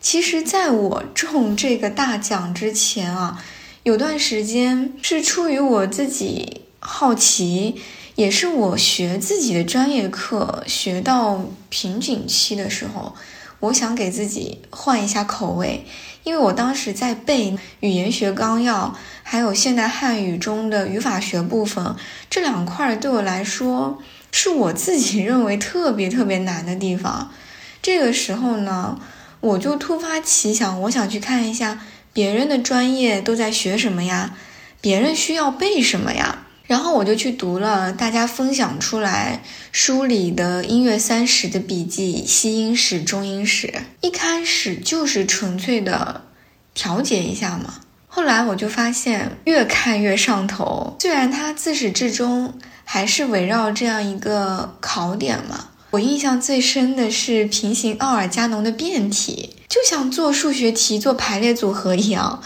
[0.00, 3.44] 其实，在我中这个大奖之前啊，
[3.82, 7.80] 有段时间是出于我自己好奇，
[8.14, 13.16] 也是我学自己的专业课学到瓶颈期的时候，
[13.58, 15.84] 我想给自己换一下口味，
[16.22, 21.96] 因为我当时在背语言学纲要，还有现代汉语中的语法学部分
[22.30, 24.00] 这两块，对我来说。
[24.32, 27.32] 是我自己认为特别特别难的地方。
[27.80, 29.00] 这个时候呢，
[29.40, 31.80] 我就突发奇想，我想去看一下
[32.12, 34.36] 别人的专业都在学什么呀，
[34.80, 36.44] 别人需要背什么呀。
[36.66, 43.72] 然后我就去读了大家分享出来书里的音乐三十的笔记，西音史、中音史。
[44.02, 46.24] 一开始就是纯粹的
[46.74, 47.80] 调节一下嘛。
[48.06, 52.58] 后来我就发现越看越上头，虽然它自始至终。
[52.90, 55.68] 还是围绕这样一个考点嘛。
[55.90, 62.42] 我印象最深的是平行奥尔加农的变体，就像做数学题做排列组合一样。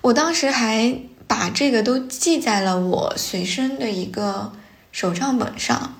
[0.00, 4.52] 我当时还把这个都记在了我随身的一个
[4.90, 5.94] 手账本上。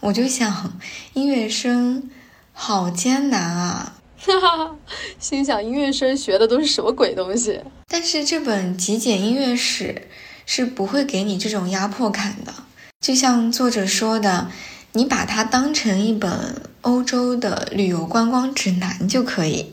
[0.00, 0.76] 我就想，
[1.12, 2.10] 音乐生
[2.52, 3.94] 好艰难啊！
[4.18, 4.76] 哈哈，
[5.20, 7.60] 心想音乐生学的都是什么鬼东西？
[7.86, 10.08] 但是这本极简音乐史
[10.44, 12.52] 是不会给你这种压迫感的。
[13.02, 14.46] 就像作者说的，
[14.92, 19.72] 你把它当成一本欧洲的旅游观光指南就可以。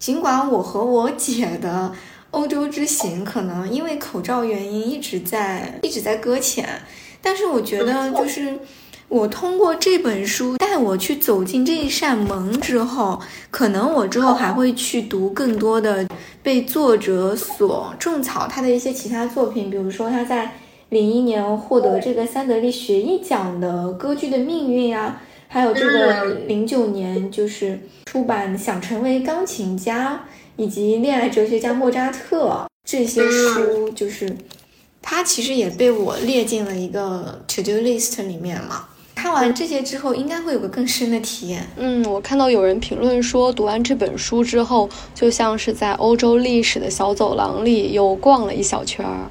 [0.00, 1.92] 尽管我和我姐的
[2.32, 6.82] 欧洲之行可能因为口罩原因一直在一直在搁浅，
[7.22, 8.58] 但是我觉得就是
[9.06, 16.04] 我通过这本书带我去走进这一扇门之后，可能我之后还会去读更多的
[16.42, 20.52] 被作者所种草他的一些其他作品，比如说他在。
[20.96, 30.24] 零一年获得这个三得利学艺奖的歌剧的命运啊，还有这个零九年就是出版想成为钢琴家
[30.56, 34.34] 以及恋爱哲学家莫扎特这些书，就是
[35.02, 38.86] 他其实也被我列进了一个 to do list 里面嘛。
[39.14, 41.62] 看完这些之后，应该会有个更深的体验。
[41.76, 49.30] 嗯，我看到有人评论说，读完这本书之后，就像是在欧洲历史的小走廊里又逛了一小圈儿。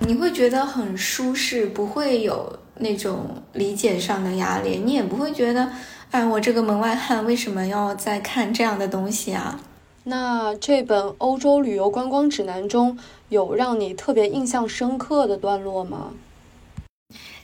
[0.00, 5.70] 你会觉得很舒适，不会有那种理解上的压力，你也不会觉得，
[6.10, 9.60] 哎，我这个门外汉为什么要再看这样的东西啊？
[10.04, 12.98] 那这本欧洲旅游观光指南中
[13.30, 16.10] 有让你特别印象深刻的段落吗？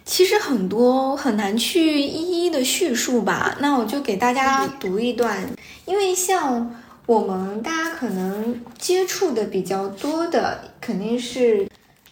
[0.05, 3.57] 其实很多很难去一一的叙述吧。
[3.61, 5.49] 那我就给大家读一段，
[5.87, 6.75] 因为像
[7.07, 11.67] 我们大家可能接触的比较多的，肯定是。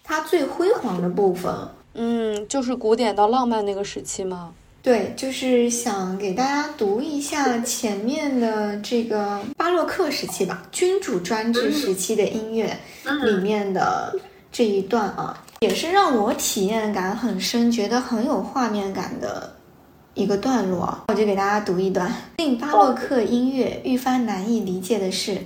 [0.08, 1.54] 它最辉煌的部分，
[1.92, 4.54] 嗯，就是古典到浪漫那个时期吗？
[4.80, 12.74] 对，就是想给大家读一下前面的这个巴洛克时期吧，君主专制时期的音乐
[13.22, 14.18] 里面的
[14.50, 19.54] 这一段啊，也是让我体验感很深，觉得很有画面感的
[20.14, 20.98] 一个段落。
[21.08, 25.36] 我就给大家读一段：令巴洛克音乐愈发难以理解的是。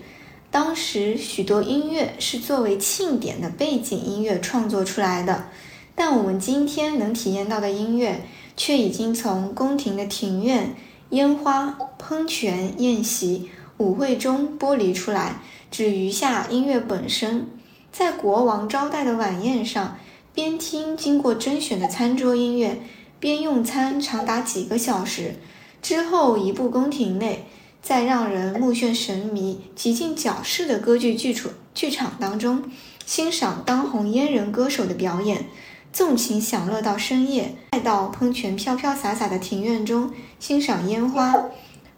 [0.53, 5.47] 当时许多音乐是作为庆典的背景音乐创作出来的，
[5.95, 8.21] 但我们今天能体验到的音乐，
[8.55, 10.77] 却已经从宫廷的庭院、
[11.09, 13.49] 烟花、喷泉、宴席、
[13.79, 15.41] 舞会中剥离出来，
[15.71, 17.49] 只余下音乐本身。
[17.91, 19.97] 在国王招待的晚宴上，
[20.35, 22.79] 边听经过甄选的餐桌音乐，
[23.19, 25.37] 边用餐长达几个小时，
[25.81, 27.47] 之后移步宫廷内。
[27.83, 32.63] 在让人目眩神迷、极尽矫饰的歌剧剧处剧场当中，
[33.05, 35.47] 欣赏当红阉人歌手的表演，
[35.93, 41.35] 纵情享乐到深夜；再到喷泉飘飘洒洒的庭院中，欣赏烟花、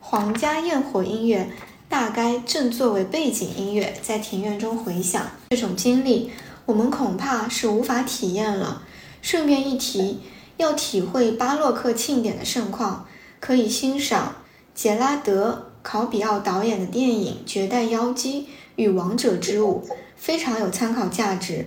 [0.01, 1.51] 皇家焰火音乐，
[1.87, 5.23] 大概正作为背景音乐在庭院中回响。
[5.51, 6.31] 这种经历，
[6.65, 8.83] 我们恐怕是无法体验了。
[9.21, 10.21] 顺便一提，
[10.57, 13.07] 要体会巴洛克庆典的盛况，
[13.39, 14.37] 可以欣赏
[14.75, 15.73] 杰拉德。
[15.85, 19.85] 考比奥导演的电影《绝代妖姬与王者之舞》
[20.17, 21.67] 非常有参考价值。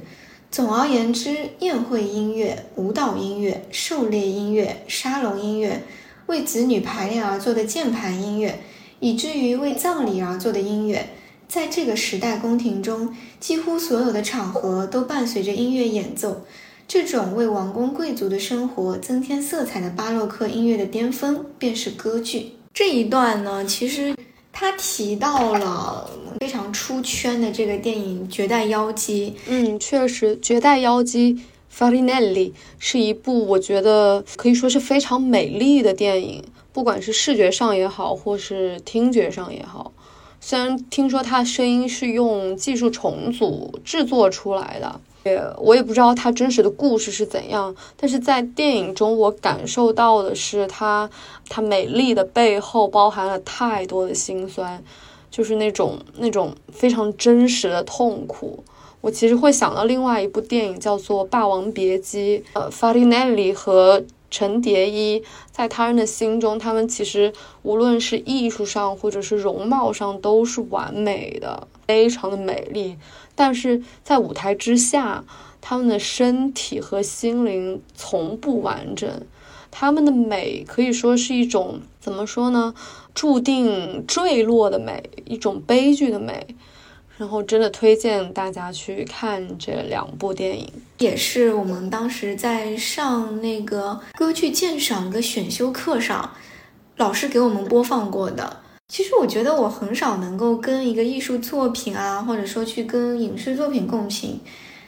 [0.49, 5.83] 总而言之，宴会音乐、舞蹈音乐、狩猎音乐、沙龙音乐，
[6.25, 8.59] 为子女排练而做的键盘音乐，
[8.99, 11.09] 以至于为葬礼而做的音乐，
[11.47, 16.41] 在这个时代宫廷中，几乎所有的场合都伴随着音乐演奏。
[16.87, 22.53] 这种为王公贵族的生活增添色彩的巴洛克音乐的巅峰，便是歌剧。
[22.77, 24.15] 这一段呢，其实
[24.53, 26.07] 他提到了
[26.39, 29.31] 非常出圈的这个电影《绝代妖姬》。
[29.47, 31.33] 嗯，确实，《绝代妖姬》
[31.75, 39.91] Farinelli 是一部我觉得可以说是非常美丽的电影，不管是视觉上也好，或是听觉上也好。
[40.39, 45.01] 虽然听说他声音是用技术重组制作出来的。
[45.57, 51.09] 我也不知道它真实的故事是怎样，但是在电影中，我感受到的是它，
[51.49, 54.81] 它美丽的背后包含了太多的辛酸，
[55.29, 58.63] 就是那种那种非常真实的痛苦。
[59.01, 62.39] 我其实会想到另外一部电影，叫做《霸王别姬》。
[62.53, 72.97] 呃，Farinelli 和陈蝶衣在他人的心中，他们其实无论是艺术上或者是容貌上都是完美的，非常的美丽。
[73.37, 75.23] 但是在舞台之下，
[75.61, 79.21] 他们的身体和心灵从不完整，
[79.71, 82.73] 他们的美可以说是一种怎么说呢？
[83.13, 86.55] 注定坠落的美，一种悲剧的美。
[87.17, 96.31] 然后真的推荐大家去看这两部电影，也是我们当时在上那个歌剧鉴赏的选修课上，
[96.97, 98.57] 老师给我们播放过的。
[98.87, 104.39] 其实我觉得我很少能够跟一个艺术作品啊，或者说去跟影视作品共情。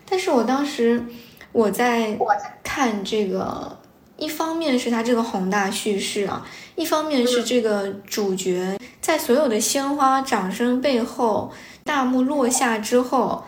[0.09, 1.05] 但是我当时
[1.51, 2.17] 我在
[2.63, 3.77] 看这个，
[4.17, 6.45] 一方面是它这个宏大叙事啊，
[6.75, 11.51] 一方面是这个主角在所有的鲜花掌声背后，
[11.83, 13.43] 大幕落下之后，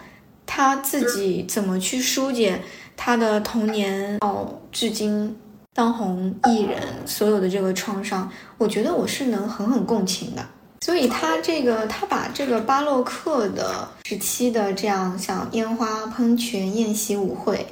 [0.45, 2.62] 他自己怎么去疏解
[2.97, 5.38] 他的童年到至今。
[5.74, 10.46] 当红艺人所有的这个创伤，我觉得我是能狠狠共情的。
[10.82, 17.66] 所以他这个，他把这个巴洛克的时期的这样像烟花喷泉、宴席舞会，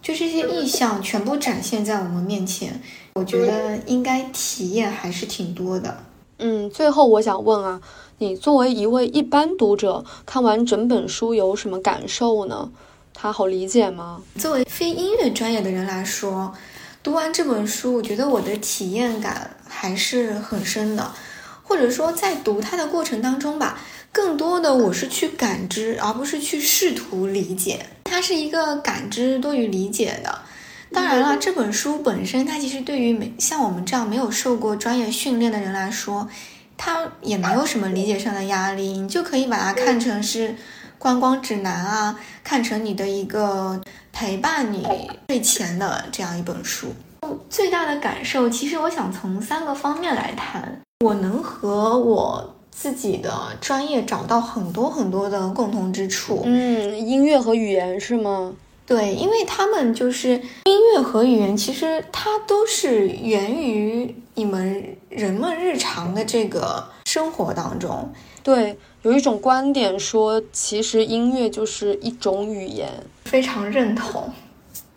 [0.00, 2.80] 就这些意象全部展现在我们面前，
[3.14, 5.96] 我觉得应该体验还是挺多的。
[6.38, 7.80] 嗯，最后我想问啊，
[8.18, 12.70] 你作为一位一般读者，看完整本书有什么感受呢？
[13.14, 14.20] 它好理解吗？
[14.36, 16.54] 作为非音乐专业的人来说。
[17.02, 21.12] 读完这本书，我觉得我的体验感还是很深的，
[21.64, 23.80] 或者说在读它的过程当中吧，
[24.12, 27.86] 更多的我是去感知，而不是去试图理解。
[28.04, 30.42] 它是一个感知多于理解的。
[30.92, 36.28] 当然了，这本书本身，它其实对于没像我们这样没有受过专业训练的人来说，
[36.76, 40.54] 它也没有什么理解上的压力，你就可以把它看成是
[41.02, 43.80] 观光指南啊，看成你的一个。
[44.14, 44.86] 陪伴你
[45.28, 46.88] 睡前的这样一本书，
[47.48, 50.80] 最大的感受，其实我想从三个方面来谈。
[51.00, 56.42] 我能和我自己的专业找到很多很多的共同之处。
[56.44, 58.52] 嗯，音乐和语言是吗？
[58.86, 60.34] 对，因为他们就是
[60.66, 68.12] 音乐和语言，其实它都是源于你们人们日常的这个生活当中。
[68.42, 72.88] 对，有一种观点说，其实音乐就是一种语言。
[73.24, 74.30] 非常认同，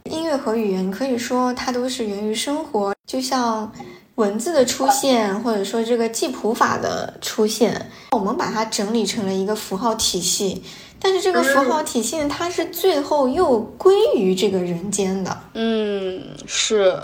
[0.05, 3.71] 音乐和语言可以说它都是源于生活，就像
[4.15, 10.63] 文字的出现，或者说这个记谱法的出现，我们把它整理成了一个符号体系。
[10.99, 15.37] 但是这个符号体系它是最后又归于这个人间的。
[15.53, 16.99] 嗯，是，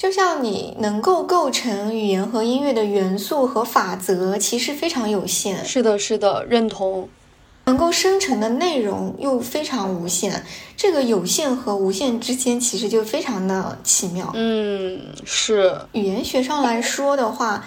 [0.00, 5.62] 就像你能够构成语言和音乐的元素和法则，其实非常有限。
[5.62, 7.06] 是的，是的，认同。
[7.66, 10.42] 能够生成的内容又非常无限。
[10.74, 14.30] 这个有限和无限之间其实就非常的奇妙。
[14.32, 17.66] 嗯，是语言学上来说的话，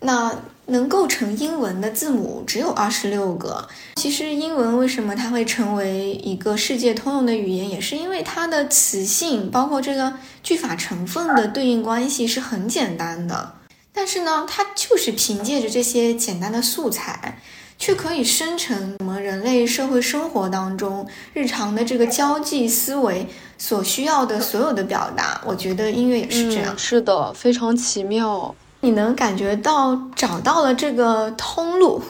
[0.00, 0.34] 那。
[0.66, 3.68] 能构成英文的字母只有二十六个。
[3.96, 10.12] 其实英文为什么它会成为一个世界通用的语言，也是因为它的词性，包括这个
[10.42, 13.54] 句法成分的对应关系是很简单的。
[13.92, 17.40] 但是呢，它就是凭借着这些简单的素材，
[17.78, 25.40] 却可以生成我们人类社会生活当中日常的这个交际思维所需要的所有的表达。
[25.46, 26.76] 我觉得音乐也是这样。
[26.76, 28.54] 是的，非常奇妙。
[28.80, 32.00] 你能感觉到找到了这个通路，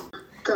[0.45, 0.55] 对，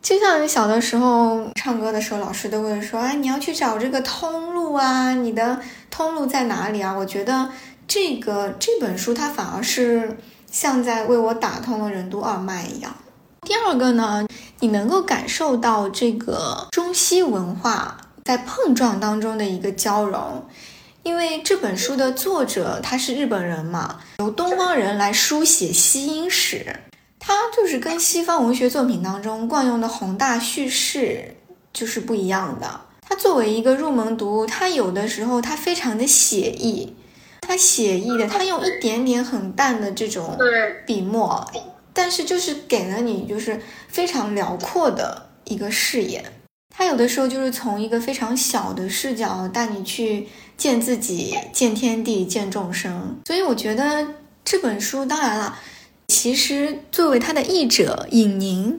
[0.00, 7.48] 就像你小的时候唱歌的时候，老师都会说：“哎，你要去找这个通路啊，你的通路在哪里啊？”我觉得
[7.86, 10.16] 这个这本书它反而是
[10.50, 12.92] 像在为我打通了任督二脉一样。
[13.42, 14.26] 第二个呢，
[14.60, 20.44] 你能够感受到这个中西文化在碰撞当中的一个交融。
[21.02, 26.76] 因为这本书的作者他是日本人嘛，由东方人来书写西英史，
[27.18, 31.36] 他就是跟西方文学作品当中惯用的宏大叙事
[31.72, 32.80] 就是不一样的。
[33.00, 36.94] 他作为一个入门读物，他有的时候他非常的写意，
[37.40, 40.38] 他写意的，他用一点点很淡的这种
[40.86, 41.44] 笔墨，
[41.92, 46.24] 但是就是给了你就是非常辽阔的一个视野。
[46.74, 50.28] 他有的时候就是从一个非常小的视角带你去。
[50.62, 53.18] 见自己，见天地，见众生。
[53.26, 54.06] 所以我觉得
[54.44, 55.58] 这本书，当然了，
[56.06, 58.78] 其实作为它的译者尹宁，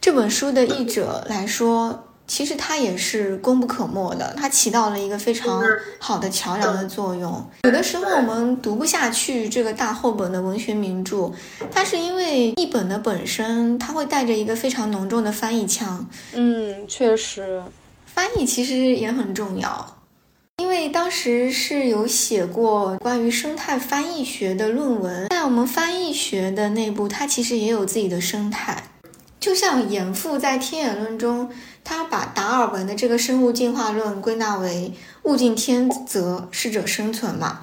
[0.00, 4.34] 这本书的译者来说，其实他也是功不可没的。
[4.36, 5.62] 他起到了一个非常
[6.00, 7.48] 好的桥梁的作用。
[7.62, 11.30] 有的时候我们读不下去这个大厚本的文学名著，
[11.70, 16.04] 它是因为译本的本身，它会带着一个非常浓重的翻译腔。
[16.32, 17.62] 嗯，确实，
[18.04, 19.96] 翻译其实也很重要。
[20.60, 28.84] 因为当时是有写过关于生态翻译学的论文，在我们翻译学的内部，它其实也有自己的生态。
[29.40, 31.50] 就像严复在《天演论》中，
[31.82, 34.92] 他把达尔文的这个生物进化论归纳为
[35.24, 37.60] “物竞天择，适者生存”嘛。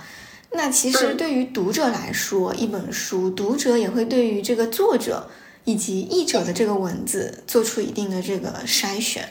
[0.53, 5.29] 那其实对于读者来说，一本书，读者也会对于这个作者
[5.65, 9.29] 以及译者的这个文字做出一定的这个筛选。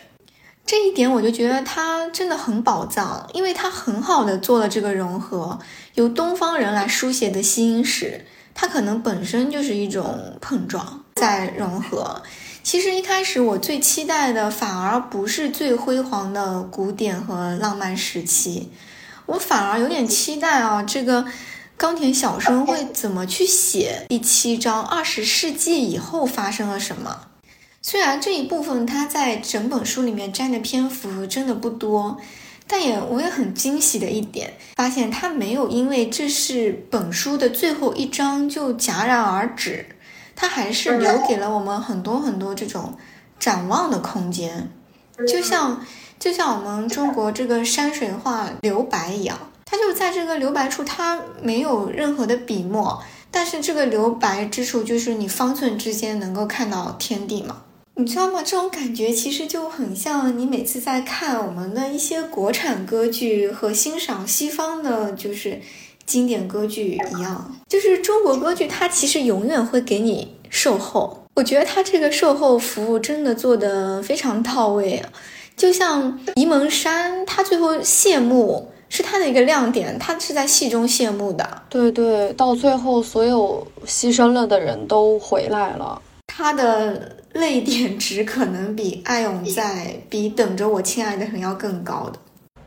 [0.66, 5.60] 这一点我就觉得它真的很宝藏，因为它很好的做了这个融合，
[5.94, 12.20] 由东方人来书写的西英史，它可能本身就是一种碰撞在融合。
[12.64, 18.68] 其实一开始我最期待的反而不是最辉煌的古典和浪漫时期，
[19.26, 21.24] 我反而有点期待啊，这个
[21.76, 27.20] 冈田小生会怎么去写第七章二十世纪以后发生了什么。
[27.88, 32.20] 虽然这一部分它在整本书里面占的篇幅真的不多，
[32.66, 39.86] 但也我也很惊喜的一点，发现它没有因为这是本书的最后一章就戛然而止，
[40.34, 42.92] 它还是留给了我们很多很多这种
[43.38, 44.68] 展望的空间，
[45.28, 45.86] 就像
[46.18, 57.62] 就像我们中国这个山水画留白一样，它就在这个留白处，它没有任何的笔墨，但是这个留白之处就是你方寸之间能够看到天地嘛。
[57.98, 58.42] 你知道吗？
[58.44, 65.58] 这种感觉其实就很像你每次在看我们的一些国产歌剧和欣赏西方的，就是
[66.04, 67.56] 经典歌剧一样。
[67.66, 71.24] 就是中国歌剧，它其实永远会给你售后。
[71.36, 75.08] 我觉得它这个售后服务真的做得非常到位啊！
[75.56, 81.62] 就像沂蒙山，它最后谢幕是它的一个亮点，它是在戏中谢幕的。
[81.70, 86.02] 对对，到最后所有牺牲了的人都回来了。
[86.26, 87.16] 它的。
[87.36, 92.18] 泪点值可能比《爱永在》比《等着我亲爱的人》要更高的。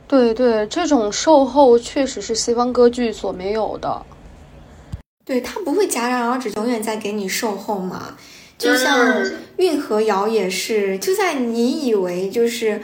[0.07, 4.01] 对对，这种售后确实是西方歌剧所没有的。
[5.25, 8.15] 对他不会戛然而止，永远在给你售后嘛。
[8.57, 9.23] 就像
[9.57, 12.81] 《运河谣》也是，就在你以为就是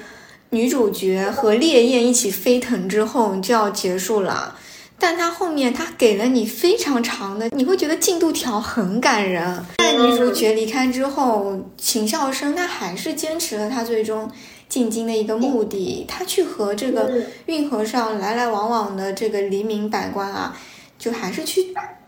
[0.51, 4.55] 女主角和烈焰一起飞腾之后就要结束了。
[4.97, 9.63] 但他后面他给了你非常长的，你会觉得进度条很感人。
[9.77, 14.29] 在女主角离开之后，秦孝生他还是坚持了他最终
[14.67, 20.57] 进京的一个目的，他去和这个运河上来来往往的这个黎民百官啊，
[20.97, 21.61] 就还是去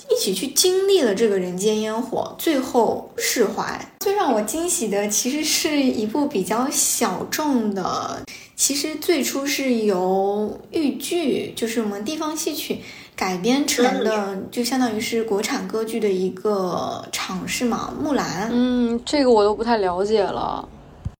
[0.10, 3.80] 一起去经历了这个人间烟火，最后释怀。
[4.00, 8.22] 最让我惊喜的其实是一部比较小众的。
[8.58, 12.80] 其实最初是由豫剧，就是我们地方戏曲
[13.16, 17.94] 改编成的，就相当于是国产歌剧的一个尝试嘛。
[18.02, 20.68] 木兰，嗯，这个我都不太了解了。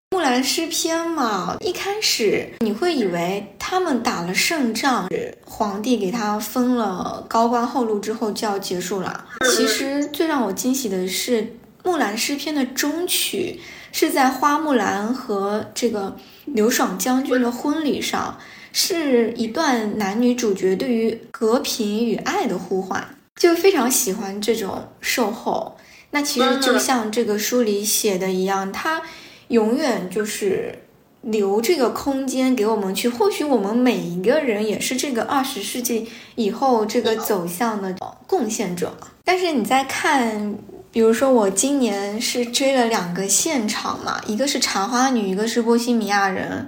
[0.10, 5.08] 木兰诗篇嘛，一开始你会以为他们打了胜仗，
[5.46, 9.26] 皇帝给他封了高官厚禄之后就要结束了。
[9.56, 13.60] 其实最让我惊喜的是，木兰诗篇的中曲
[13.92, 16.16] 是在花木兰和这个
[16.54, 18.38] 刘爽将军的婚礼上，
[18.74, 25.78] 是一段男女主角对于和平与爱的呼唤，就非常喜欢这种售后。
[26.12, 29.02] 那其实就像这个书里写的一样，他
[29.50, 30.80] 永远就是
[31.22, 33.10] 留这个空间给我们去。
[33.10, 37.94] 或许我们每一个人也是这个二十世纪以后这个走向的
[38.26, 38.96] 贡献者。
[39.26, 40.56] 但是你在看，
[40.98, 46.68] 比如说我今年是追了两个现场嘛，一个是《茶花女》，一个是《波西米亚人》，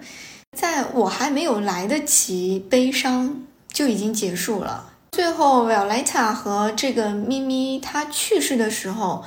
[0.56, 3.42] 在我还没有来得及悲伤，
[3.74, 4.92] 就已经结束了。
[5.14, 9.24] 最后，Violetta 和这个咪咪她去世的时候，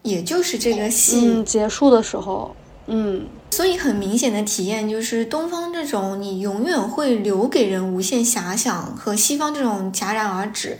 [0.00, 10.78] 也就是这个戏结束的时候，嗯，所以很明显的体验就是东方这种你永远会留给人无限遐想，和西方这种戛然而止。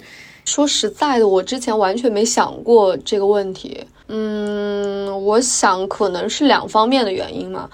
[0.49, 3.85] 说实在的，我之前完全没想过这个问题。
[4.09, 7.69] 嗯，我想可能是两方面的原因嘛。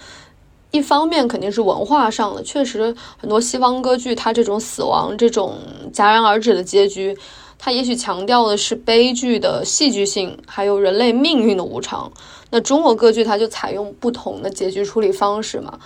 [0.73, 5.55] 一方面肯定是文化上的，确实很多西方歌剧，它这种死亡、这种
[5.93, 7.17] 戛然而止的结局，
[7.57, 12.11] 它也许强调的是悲剧的戏剧性，还有人类命运的无常。
[12.51, 15.79] 那中国歌剧它就采用不同的结局处理方式嘛，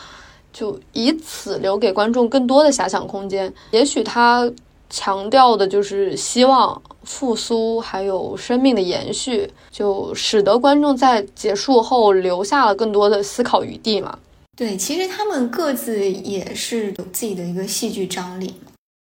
[0.55, 3.53] 就以此留给观众更多的遐想空间。
[3.73, 4.51] 也许它
[4.91, 14.19] 强调的就是希望复苏，还有生命的延续，就使得观众在结束后留下了更多的思考余地嘛。
[14.57, 18.55] 对，其实他们各自也是有自己的一个戏剧张力。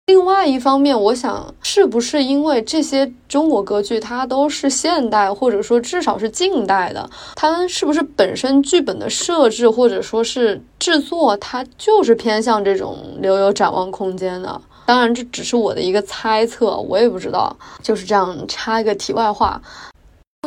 [0.07, 14.61] 另外一方面，我想是不是因为这些中国歌剧它都是现代，或者说至少是近代的，它们是不是本身剧本的设置或者说是制作，它就是偏向这种留有展望空间的？
[14.87, 17.55] 当然，这只是我的一个猜测，我也不知道。
[17.83, 19.61] 就是这样插一个题外话。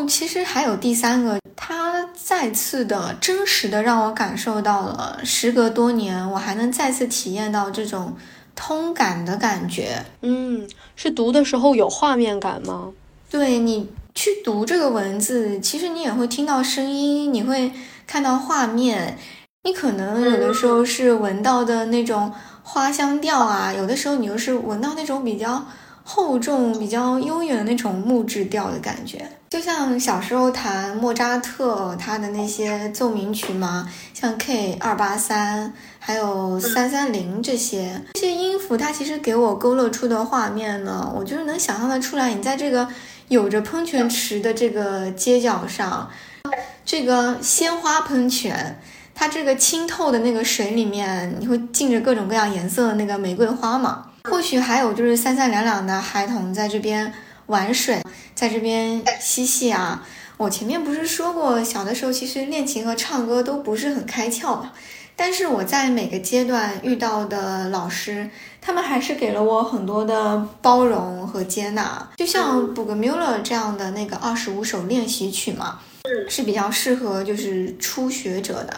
[0.07, 8.15] 其实还有第三个，它再次的真实的让我感受到了，时隔多年，我还能再次体验到这种
[8.55, 10.05] 通感的感觉。
[10.21, 10.65] 嗯，
[10.95, 12.93] 是读的时候有画面感吗？
[13.29, 17.71] 对你去读这个文字，其实你也会听到声音，你会
[18.07, 19.17] 看到画面，
[19.63, 22.31] 你可能有的时候是闻到的那种
[22.72, 25.65] 花香调啊，有的时候你又是闻到那种比较。
[26.11, 42.34] 厚重、比较悠远的那种木质调的感觉，就像小时候弹莫扎特他的那些奏鸣曲嘛， 像 K 二八三，还有三三零这些这些音符，它其实给我勾勒出的画面呢，我就是能想象的出来。
[42.34, 42.88] 你在这个
[43.28, 46.09] 有着喷泉池的这个街角上，
[46.84, 48.80] 这个鲜花喷泉，
[49.20, 54.05] 它这个清透的那个水里面，你会浸着各种各样颜色的那个玫瑰花嘛？
[54.24, 57.13] 或许还有就是三三两两的孩童在这边
[57.47, 58.01] 玩水，
[58.34, 60.07] 在这边嬉戏啊。
[60.38, 64.72] 我前面不是说过，小的时候其实练琴和唱歌都不是很开窍嘛。
[65.17, 68.30] 但是我在每个阶段遇到的老师，
[68.61, 72.09] 他们还是给了我很多的包容和接纳。
[72.15, 75.80] 就像布格缪勒这样的那个二十五首练习曲嘛，
[76.30, 78.74] 是比较适合就是初学者的。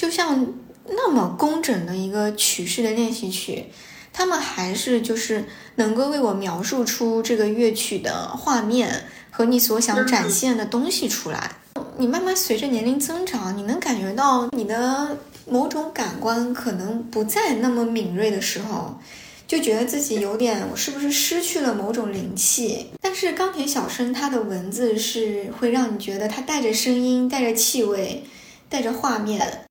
[0.00, 0.54] 就像
[0.86, 3.66] 那么工整的一个曲式的练习曲。
[4.14, 5.44] 他们还是就是
[5.74, 11.52] 能够为我描述出这个乐曲的画面和你所想展现的东西出来。
[11.98, 18.98] 你慢慢随着年龄增长，你能感觉到你的某种感官可能不再那么敏锐的时候，
[19.46, 22.86] 就觉得自己有点我是不是失去了某种灵气？
[23.02, 28.24] 但是钢铁小生他的文字是会让你觉得他带着声音、带着气味、
[28.68, 29.66] 带着画面，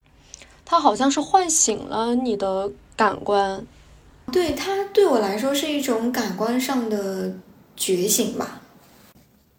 [0.70, 3.66] 他好像是唤醒了你的感官。
[4.32, 7.34] 对它对我来说是一种感官上的
[7.76, 8.62] 觉醒吧，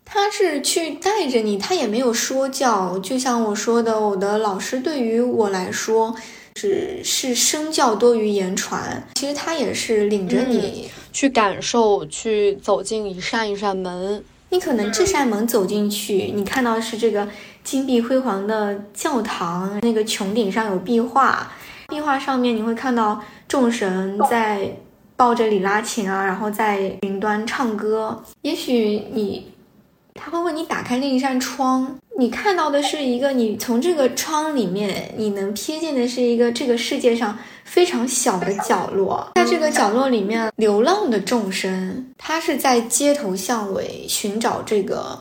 [0.04, 6.14] 他是去带着你，他也没有说教，就像我说的，我的老师对于我来说
[6.54, 17.26] 只是身教多于言传，其实他也是领着你去感受，去走进一扇一扇门，你可能这扇门走进去，你看到是这个
[17.64, 21.50] 金碧辉煌的教堂，那个穹顶上有壁画。
[21.88, 24.76] 壁画上面你会看到众神在
[25.16, 28.22] 抱着里拉琴啊，然后在云端唱歌。
[28.42, 29.52] 也许你
[30.22, 45.18] 他会为你打开另一扇窗，你看到的是一个你从这个窗里面你能瞥见的是一个这个世界上非常小的角落，在这个角落里面流浪的众生，他是在街头巷尾寻找这个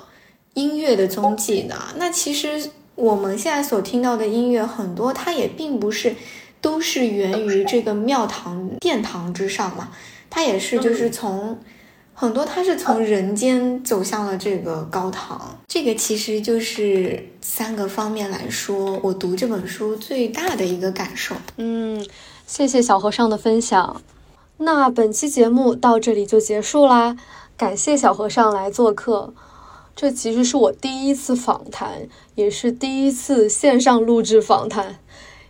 [0.55, 1.75] 音乐的踪迹的。
[1.95, 2.69] 那其实。
[2.99, 6.13] 我们现在所听到的音乐很多，它也并不是
[6.59, 9.87] 都是源于这个庙堂殿堂之上嘛，
[10.29, 11.57] 它也是就是从
[12.19, 15.57] 很多它是从人间走向了这个高堂。
[15.69, 21.33] 这个其实就是三个方面来说，我读这本书最大的一个感受。
[21.55, 22.05] 嗯，
[22.45, 24.01] 谢谢小和尚的分享。
[24.57, 27.15] 那本期节目到这里就结束啦，
[27.55, 29.33] 感谢小和尚来做客。
[29.95, 34.99] 这其实是我第一次访谈，也是第一次线上录制访谈，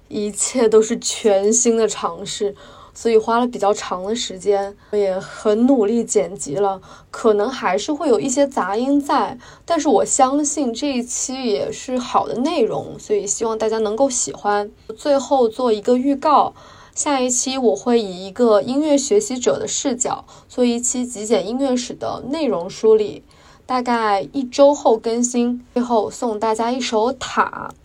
[0.08, 2.54] 一切都是全新的尝试，
[3.02, 14.70] 所以花了比较长的时间，也很努力剪辑了，可能还是会有一些杂音在，但是我相信这一期也是好的内容，所以希望大家能够喜欢。
[14.98, 16.54] 最后做一个预告。
[16.94, 23.24] 下一期我会以一个音乐学习者的视角做一期极简音乐史的内容梳理，
[23.66, 25.66] 大概一周后更新。
[25.74, 27.70] 最后送大家一首《塔》，《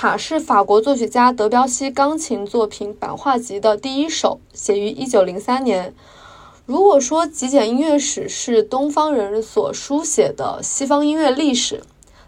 [0.00, 5.92] 塔》是法国作曲家德彪西钢琴作品版画集的第一首，写于一九零三年。
[6.66, 11.82] 如果说极简音乐史是东方人所书写的西方音乐历史，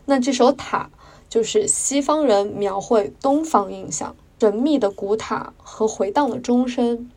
[0.06, 0.90] 那这首《塔》
[1.32, 4.16] 就是西方人描绘东方印象。
[4.40, 7.08] 神秘的古塔和回荡的钟声，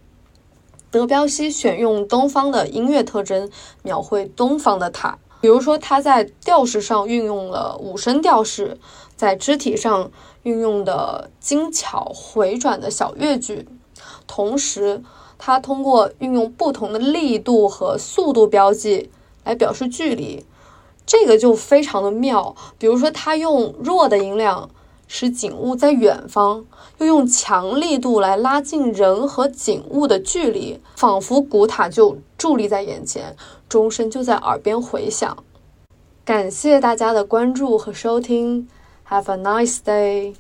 [0.92, 3.50] 德彪西选用东方的音乐特征
[3.82, 8.78] 描绘东方的塔，比如说他在调式上运用了五声调式，
[9.16, 10.12] 在肢体上
[10.44, 13.68] 运用的精巧回转的小乐句，
[14.28, 15.02] 同时
[15.38, 19.10] 它通过运用不同的力度和速度标记
[19.44, 20.46] 来表示距离，
[21.06, 22.56] 这个就非常的妙。
[22.78, 24.70] 比如说他用弱的音量。
[25.06, 26.66] 使景物在远方，
[26.98, 33.36] 又用强力度来拉近人和景物的距离，仿佛古塔就伫立在眼前，
[33.70, 35.38] 钟声就在耳边回响。
[36.26, 38.68] 感谢大家的关注和收听
[39.14, 40.34] ，Have a nice day。